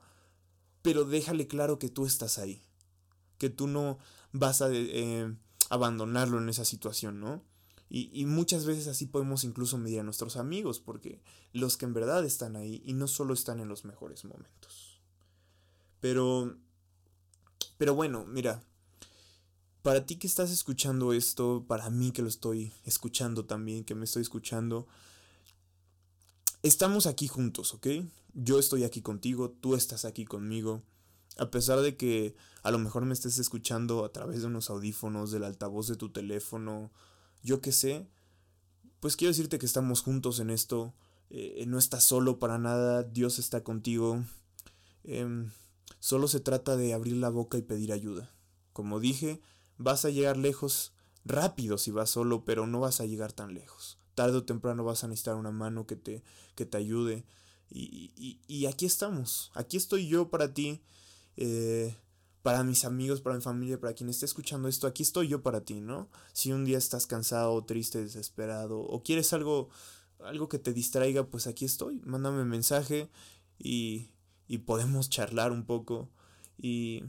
Pero 0.83 1.05
déjale 1.05 1.47
claro 1.47 1.79
que 1.79 1.89
tú 1.89 2.07
estás 2.07 2.39
ahí, 2.39 2.63
que 3.39 3.51
tú 3.51 3.67
no 3.67 3.99
vas 4.33 4.63
a 4.63 4.69
eh, 4.73 5.35
abandonarlo 5.71 6.39
en 6.39 6.51
esa 6.51 6.67
situación, 6.67 7.21
¿no? 7.21 7.43
Y, 7.89 8.11
y, 8.13 8.25
muchas 8.27 8.67
veces 8.67 8.87
así 8.87 9.07
podemos 9.07 9.43
incluso 9.43 9.77
medir 9.77 9.99
a 9.99 10.05
nuestros 10.05 10.37
amigos, 10.37 10.79
porque 10.79 11.23
los 11.53 11.77
que 11.77 11.87
en 11.87 11.95
verdad 11.95 12.25
están 12.25 12.55
ahí 12.55 12.83
y 12.85 12.93
no 12.93 13.09
solo 13.09 13.35
están 13.35 13.59
en 13.59 13.69
los 13.69 13.85
mejores 13.85 14.25
momentos. 14.25 15.01
Pero, 16.01 16.57
pero 17.79 17.95
bueno, 17.95 18.25
mira, 18.27 18.63
para 19.83 20.05
ti 20.07 20.17
que 20.17 20.27
estás 20.27 20.51
escuchando 20.51 21.13
esto, 21.13 21.65
para 21.67 21.89
mí 21.91 22.13
que 22.13 22.23
lo 22.23 22.29
estoy 22.29 22.73
escuchando 22.85 23.45
también, 23.45 23.85
que 23.85 23.95
me 23.95 24.05
estoy 24.05 24.23
escuchando, 24.23 24.87
estamos 26.63 27.07
aquí 27.07 27.29
juntos, 27.29 27.75
¿ok? 27.75 27.87
Yo 28.35 28.59
estoy 28.59 28.85
aquí 28.85 29.03
contigo, 29.03 29.51
tú 29.51 29.75
estás 29.75 30.05
aquí 30.05 30.25
conmigo. 30.25 30.83
A 31.37 31.51
pesar 31.51 31.81
de 31.81 31.97
que 31.97 32.35
a 32.63 32.71
lo 32.71 32.79
mejor 32.79 33.05
me 33.05 33.15
estés 33.15 33.39
escuchando 33.39 34.05
a 34.05 34.13
través 34.13 34.41
de 34.41 34.47
unos 34.47 34.71
audífonos, 34.71 35.31
del 35.31 35.45
altavoz 35.45 35.89
de 35.89 35.97
tu 35.97 36.11
teléfono, 36.11 36.91
yo 37.43 37.61
qué 37.61 37.73
sé, 37.73 38.07
pues 39.01 39.17
quiero 39.17 39.31
decirte 39.31 39.59
que 39.59 39.67
estamos 39.67 40.03
juntos 40.03 40.41
en 40.41 40.51
esto, 40.51 40.95
eh, 41.31 41.65
no 41.67 41.79
estás 41.79 42.05
solo 42.05 42.39
para 42.39 42.59
nada, 42.59 43.03
Dios 43.03 43.39
está 43.39 43.65
contigo, 43.65 44.23
eh, 45.05 45.49
solo 46.01 46.29
se 46.29 46.41
trata 46.41 46.77
de 46.77 46.93
abrir 46.93 47.17
la 47.17 47.31
boca 47.31 47.57
y 47.57 47.63
pedir 47.63 47.93
ayuda. 47.93 48.31
Como 48.73 49.01
dije, 49.01 49.41
vas 49.79 50.05
a 50.05 50.11
llegar 50.11 50.37
lejos 50.37 50.93
rápido 51.25 51.79
si 51.79 51.91
vas 51.91 52.11
solo, 52.11 52.45
pero 52.45 52.67
no 52.67 52.81
vas 52.81 53.01
a 53.01 53.07
llegar 53.07 53.33
tan 53.33 53.55
lejos. 53.55 53.99
Tarde 54.15 54.39
o 54.39 54.45
temprano 54.45 54.85
vas 54.85 55.05
a 55.05 55.09
necesitar 55.09 55.37
una 55.37 55.51
mano 55.51 55.87
que 55.87 55.97
te, 55.97 56.23
que 56.55 56.67
te 56.67 56.77
ayude. 56.77 57.25
Y, 57.71 58.13
y, 58.17 58.41
y 58.49 58.67
aquí 58.67 58.85
estamos, 58.85 59.51
aquí 59.55 59.77
estoy 59.77 60.09
yo 60.09 60.29
para 60.29 60.53
ti. 60.53 60.83
Eh, 61.37 61.95
para 62.43 62.65
mis 62.65 62.85
amigos, 62.85 63.21
para 63.21 63.37
mi 63.37 63.43
familia, 63.43 63.81
para 63.81 63.93
quien 63.95 64.09
esté 64.09 64.25
escuchando 64.25 64.69
esto, 64.69 64.87
aquí 64.87 65.03
estoy 65.03 65.29
yo 65.29 65.43
para 65.43 65.63
ti, 65.63 65.81
¿no? 65.81 66.09
Si 66.33 66.53
un 66.53 66.65
día 66.65 66.79
estás 66.79 67.07
cansado, 67.07 67.65
triste, 67.65 68.03
desesperado, 68.03 68.81
o 68.81 69.03
quieres 69.03 69.33
algo, 69.33 69.69
algo 70.21 70.49
que 70.49 70.59
te 70.59 70.73
distraiga, 70.73 71.27
pues 71.27 71.47
aquí 71.47 71.65
estoy. 71.65 72.01
Mándame 72.05 72.43
un 72.43 72.49
mensaje 72.49 73.11
y, 73.59 74.09
y 74.49 74.59
podemos 74.59 75.11
charlar 75.11 75.53
un 75.53 75.65
poco. 75.65 76.09
Y, 76.57 77.05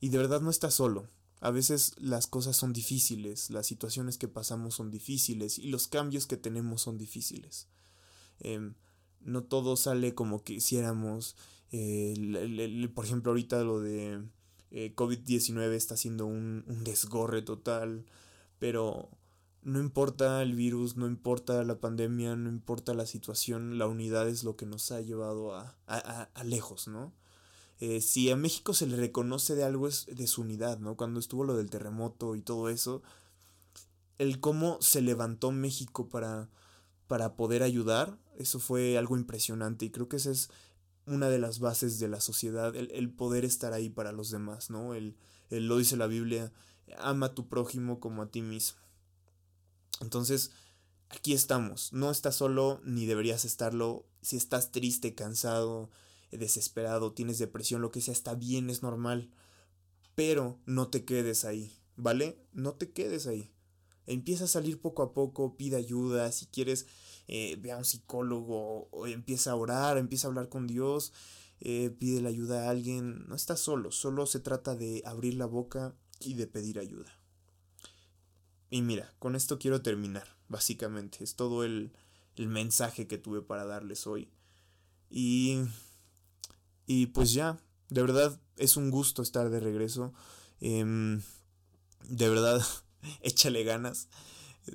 y 0.00 0.08
de 0.08 0.18
verdad 0.18 0.40
no 0.40 0.50
estás 0.50 0.74
solo. 0.74 1.08
A 1.40 1.50
veces 1.50 1.94
las 1.98 2.26
cosas 2.26 2.56
son 2.56 2.72
difíciles, 2.72 3.48
las 3.48 3.66
situaciones 3.66 4.18
que 4.18 4.28
pasamos 4.28 4.74
son 4.74 4.90
difíciles 4.90 5.58
y 5.58 5.68
los 5.68 5.88
cambios 5.88 6.26
que 6.26 6.36
tenemos 6.36 6.82
son 6.82 6.98
difíciles. 6.98 7.68
Eh, 8.40 8.72
no 9.20 9.44
todo 9.44 9.76
sale 9.76 10.14
como 10.14 10.44
quisiéramos. 10.44 11.36
Eh, 11.72 12.14
el, 12.16 12.36
el, 12.36 12.60
el, 12.60 12.90
por 12.90 13.04
ejemplo, 13.04 13.32
ahorita 13.32 13.62
lo 13.62 13.80
de 13.80 14.22
eh, 14.70 14.92
COVID-19 14.94 15.72
está 15.72 15.96
siendo 15.96 16.26
un, 16.26 16.64
un 16.66 16.84
desgorre 16.84 17.42
total, 17.42 18.06
pero 18.58 19.08
no 19.62 19.80
importa 19.80 20.42
el 20.42 20.54
virus, 20.54 20.96
no 20.96 21.06
importa 21.06 21.62
la 21.64 21.80
pandemia, 21.80 22.36
no 22.36 22.48
importa 22.48 22.94
la 22.94 23.06
situación, 23.06 23.78
la 23.78 23.86
unidad 23.86 24.28
es 24.28 24.44
lo 24.44 24.56
que 24.56 24.66
nos 24.66 24.90
ha 24.92 25.00
llevado 25.00 25.54
a, 25.54 25.76
a, 25.86 26.44
lejos, 26.44 26.88
¿no? 26.88 27.12
Eh, 27.78 28.00
si 28.00 28.30
a 28.30 28.36
México 28.36 28.74
se 28.74 28.86
le 28.86 28.96
reconoce 28.96 29.54
de 29.54 29.64
algo 29.64 29.88
es 29.88 30.06
de 30.06 30.26
su 30.26 30.42
unidad, 30.42 30.78
¿no? 30.78 30.96
Cuando 30.96 31.20
estuvo 31.20 31.44
lo 31.44 31.56
del 31.56 31.70
terremoto 31.70 32.36
y 32.36 32.42
todo 32.42 32.68
eso, 32.68 33.02
el 34.18 34.40
cómo 34.40 34.78
se 34.80 35.00
levantó 35.00 35.50
México 35.50 36.08
para, 36.08 36.48
para 37.06 37.36
poder 37.36 37.62
ayudar, 37.62 38.18
eso 38.38 38.60
fue 38.60 38.98
algo 38.98 39.16
impresionante 39.16 39.86
y 39.86 39.90
creo 39.90 40.08
que 40.08 40.16
esa 40.16 40.30
es 40.30 40.50
una 41.06 41.28
de 41.28 41.38
las 41.38 41.58
bases 41.58 41.98
de 41.98 42.08
la 42.08 42.20
sociedad, 42.20 42.74
el, 42.76 43.10
poder 43.10 43.44
estar 43.44 43.72
ahí 43.72 43.88
para 43.88 44.12
los 44.12 44.30
demás, 44.30 44.70
¿no? 44.70 44.94
El, 44.94 45.16
lo 45.50 45.76
dice 45.76 45.96
la 45.96 46.06
Biblia, 46.06 46.52
ama 46.98 47.26
a 47.26 47.34
tu 47.34 47.48
prójimo 47.48 48.00
como 48.00 48.22
a 48.22 48.30
ti 48.30 48.42
mismo. 48.42 48.78
Entonces, 50.00 50.52
aquí 51.08 51.32
estamos, 51.32 51.92
no 51.92 52.10
estás 52.10 52.36
solo 52.36 52.80
ni 52.84 53.06
deberías 53.06 53.44
estarlo, 53.44 54.06
si 54.22 54.36
estás 54.36 54.72
triste, 54.72 55.14
cansado, 55.14 55.90
desesperado, 56.30 57.12
tienes 57.12 57.38
depresión, 57.38 57.82
lo 57.82 57.90
que 57.90 58.00
sea, 58.00 58.12
está 58.12 58.34
bien, 58.34 58.70
es 58.70 58.82
normal, 58.82 59.30
pero 60.14 60.58
no 60.66 60.88
te 60.88 61.04
quedes 61.04 61.44
ahí, 61.44 61.76
¿vale? 61.96 62.38
No 62.52 62.74
te 62.74 62.92
quedes 62.92 63.26
ahí. 63.26 63.50
Empieza 64.10 64.44
a 64.44 64.48
salir 64.48 64.80
poco 64.80 65.02
a 65.02 65.14
poco, 65.14 65.56
pide 65.56 65.76
ayuda, 65.76 66.32
si 66.32 66.46
quieres 66.46 66.86
eh, 67.28 67.56
ve 67.60 67.70
a 67.70 67.76
un 67.76 67.84
psicólogo, 67.84 68.88
o 68.90 69.06
empieza 69.06 69.52
a 69.52 69.56
orar, 69.56 69.98
empieza 69.98 70.26
a 70.26 70.30
hablar 70.30 70.48
con 70.48 70.66
Dios, 70.66 71.12
eh, 71.60 71.90
pide 71.90 72.20
la 72.20 72.28
ayuda 72.28 72.66
a 72.66 72.70
alguien, 72.70 73.26
no 73.28 73.36
estás 73.36 73.60
solo, 73.60 73.92
solo 73.92 74.26
se 74.26 74.40
trata 74.40 74.74
de 74.74 75.02
abrir 75.06 75.34
la 75.34 75.46
boca 75.46 75.94
y 76.18 76.34
de 76.34 76.48
pedir 76.48 76.80
ayuda. 76.80 77.20
Y 78.68 78.82
mira, 78.82 79.14
con 79.20 79.36
esto 79.36 79.58
quiero 79.58 79.80
terminar, 79.80 80.36
básicamente, 80.48 81.22
es 81.22 81.36
todo 81.36 81.62
el, 81.62 81.92
el 82.34 82.48
mensaje 82.48 83.06
que 83.06 83.18
tuve 83.18 83.42
para 83.42 83.64
darles 83.64 84.06
hoy. 84.08 84.28
Y, 85.08 85.60
y 86.86 87.06
pues 87.06 87.32
ya, 87.32 87.60
de 87.90 88.00
verdad 88.00 88.40
es 88.56 88.76
un 88.76 88.90
gusto 88.90 89.22
estar 89.22 89.50
de 89.50 89.60
regreso. 89.60 90.12
Em, 90.60 91.22
de 92.08 92.28
verdad, 92.28 92.62
échale 93.20 93.64
ganas. 93.64 94.08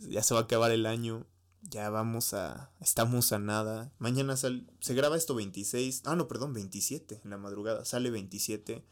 Ya 0.09 0.23
se 0.23 0.33
va 0.33 0.41
a 0.41 0.43
acabar 0.43 0.71
el 0.71 0.85
año 0.85 1.25
ya 1.69 1.89
vamos 1.89 2.33
a. 2.33 2.71
Estamos 2.79 3.31
a 3.31 3.39
nada. 3.39 3.91
Mañana 3.97 4.37
sale. 4.37 4.65
Se 4.79 4.93
graba 4.93 5.17
esto 5.17 5.35
26. 5.35 6.03
Ah, 6.05 6.15
no, 6.15 6.27
perdón, 6.27 6.53
27 6.53 7.21
en 7.23 7.29
la 7.29 7.37
madrugada. 7.37 7.85
Sale 7.85 8.11
27. 8.11 8.85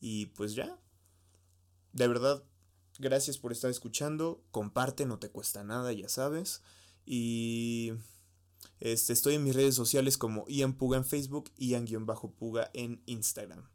Y 0.00 0.26
pues 0.26 0.54
ya. 0.54 0.78
De 1.92 2.08
verdad, 2.08 2.42
gracias 2.98 3.38
por 3.38 3.52
estar 3.52 3.70
escuchando. 3.70 4.42
Comparte, 4.50 5.06
no 5.06 5.18
te 5.18 5.30
cuesta 5.30 5.64
nada, 5.64 5.92
ya 5.92 6.08
sabes. 6.08 6.62
Y. 7.04 7.92
Este, 8.80 9.12
estoy 9.12 9.34
en 9.34 9.44
mis 9.44 9.56
redes 9.56 9.74
sociales 9.74 10.18
como 10.18 10.46
Ian 10.48 10.72
Puga 10.72 10.98
en 10.98 11.04
Facebook, 11.04 11.50
Ian-Puga 11.56 12.70
en 12.74 13.02
Instagram. 13.06 13.68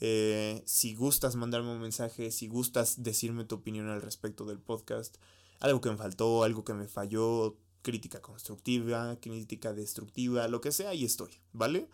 Eh, 0.00 0.62
si 0.66 0.94
gustas 0.94 1.36
mandarme 1.36 1.72
un 1.72 1.80
mensaje, 1.80 2.30
si 2.30 2.48
gustas 2.48 3.02
decirme 3.02 3.44
tu 3.44 3.56
opinión 3.56 3.88
al 3.88 4.02
respecto 4.02 4.44
del 4.44 4.58
podcast, 4.58 5.16
algo 5.60 5.80
que 5.80 5.90
me 5.90 5.96
faltó, 5.96 6.44
algo 6.44 6.64
que 6.64 6.74
me 6.74 6.88
falló, 6.88 7.56
crítica 7.82 8.20
constructiva, 8.20 9.18
crítica 9.20 9.72
destructiva, 9.72 10.48
lo 10.48 10.60
que 10.60 10.72
sea, 10.72 10.90
ahí 10.90 11.04
estoy, 11.04 11.30
¿vale? 11.52 11.88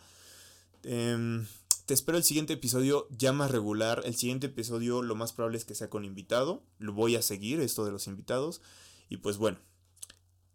Em, 0.83 1.47
te 1.87 1.95
espero 1.95 2.17
el 2.17 2.25
siguiente 2.25 2.55
episodio 2.55 3.09
ya 3.11 3.33
más 3.33 3.51
regular. 3.51 4.03
El 4.05 4.15
siguiente 4.15 4.47
episodio 4.47 5.03
lo 5.03 5.15
más 5.17 5.33
probable 5.33 5.59
es 5.59 5.65
que 5.65 5.75
sea 5.75 5.91
con 5.91 6.05
invitado. 6.05 6.63
Lo 6.79 6.93
voy 6.93 7.17
a 7.17 7.23
seguir, 7.23 7.61
esto 7.61 7.85
de 7.85 7.91
los 7.91 8.07
invitados. 8.07 8.63
Y 9.09 9.19
pues 9.19 9.37
bueno, 9.37 9.59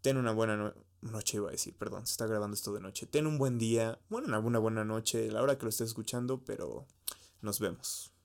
ten 0.00 0.16
una 0.16 0.32
buena 0.32 0.74
noche, 1.02 1.36
iba 1.36 1.48
a 1.48 1.52
decir, 1.52 1.76
perdón, 1.76 2.06
se 2.06 2.12
está 2.12 2.26
grabando 2.26 2.54
esto 2.54 2.72
de 2.72 2.80
noche. 2.80 3.06
Ten 3.06 3.26
un 3.26 3.38
buen 3.38 3.58
día, 3.58 3.98
bueno, 4.08 4.28
una 4.38 4.58
buena 4.58 4.84
noche, 4.84 5.30
la 5.30 5.42
hora 5.42 5.58
que 5.58 5.64
lo 5.64 5.68
estés 5.68 5.88
escuchando, 5.88 6.42
pero 6.44 6.86
nos 7.42 7.58
vemos. 7.58 8.15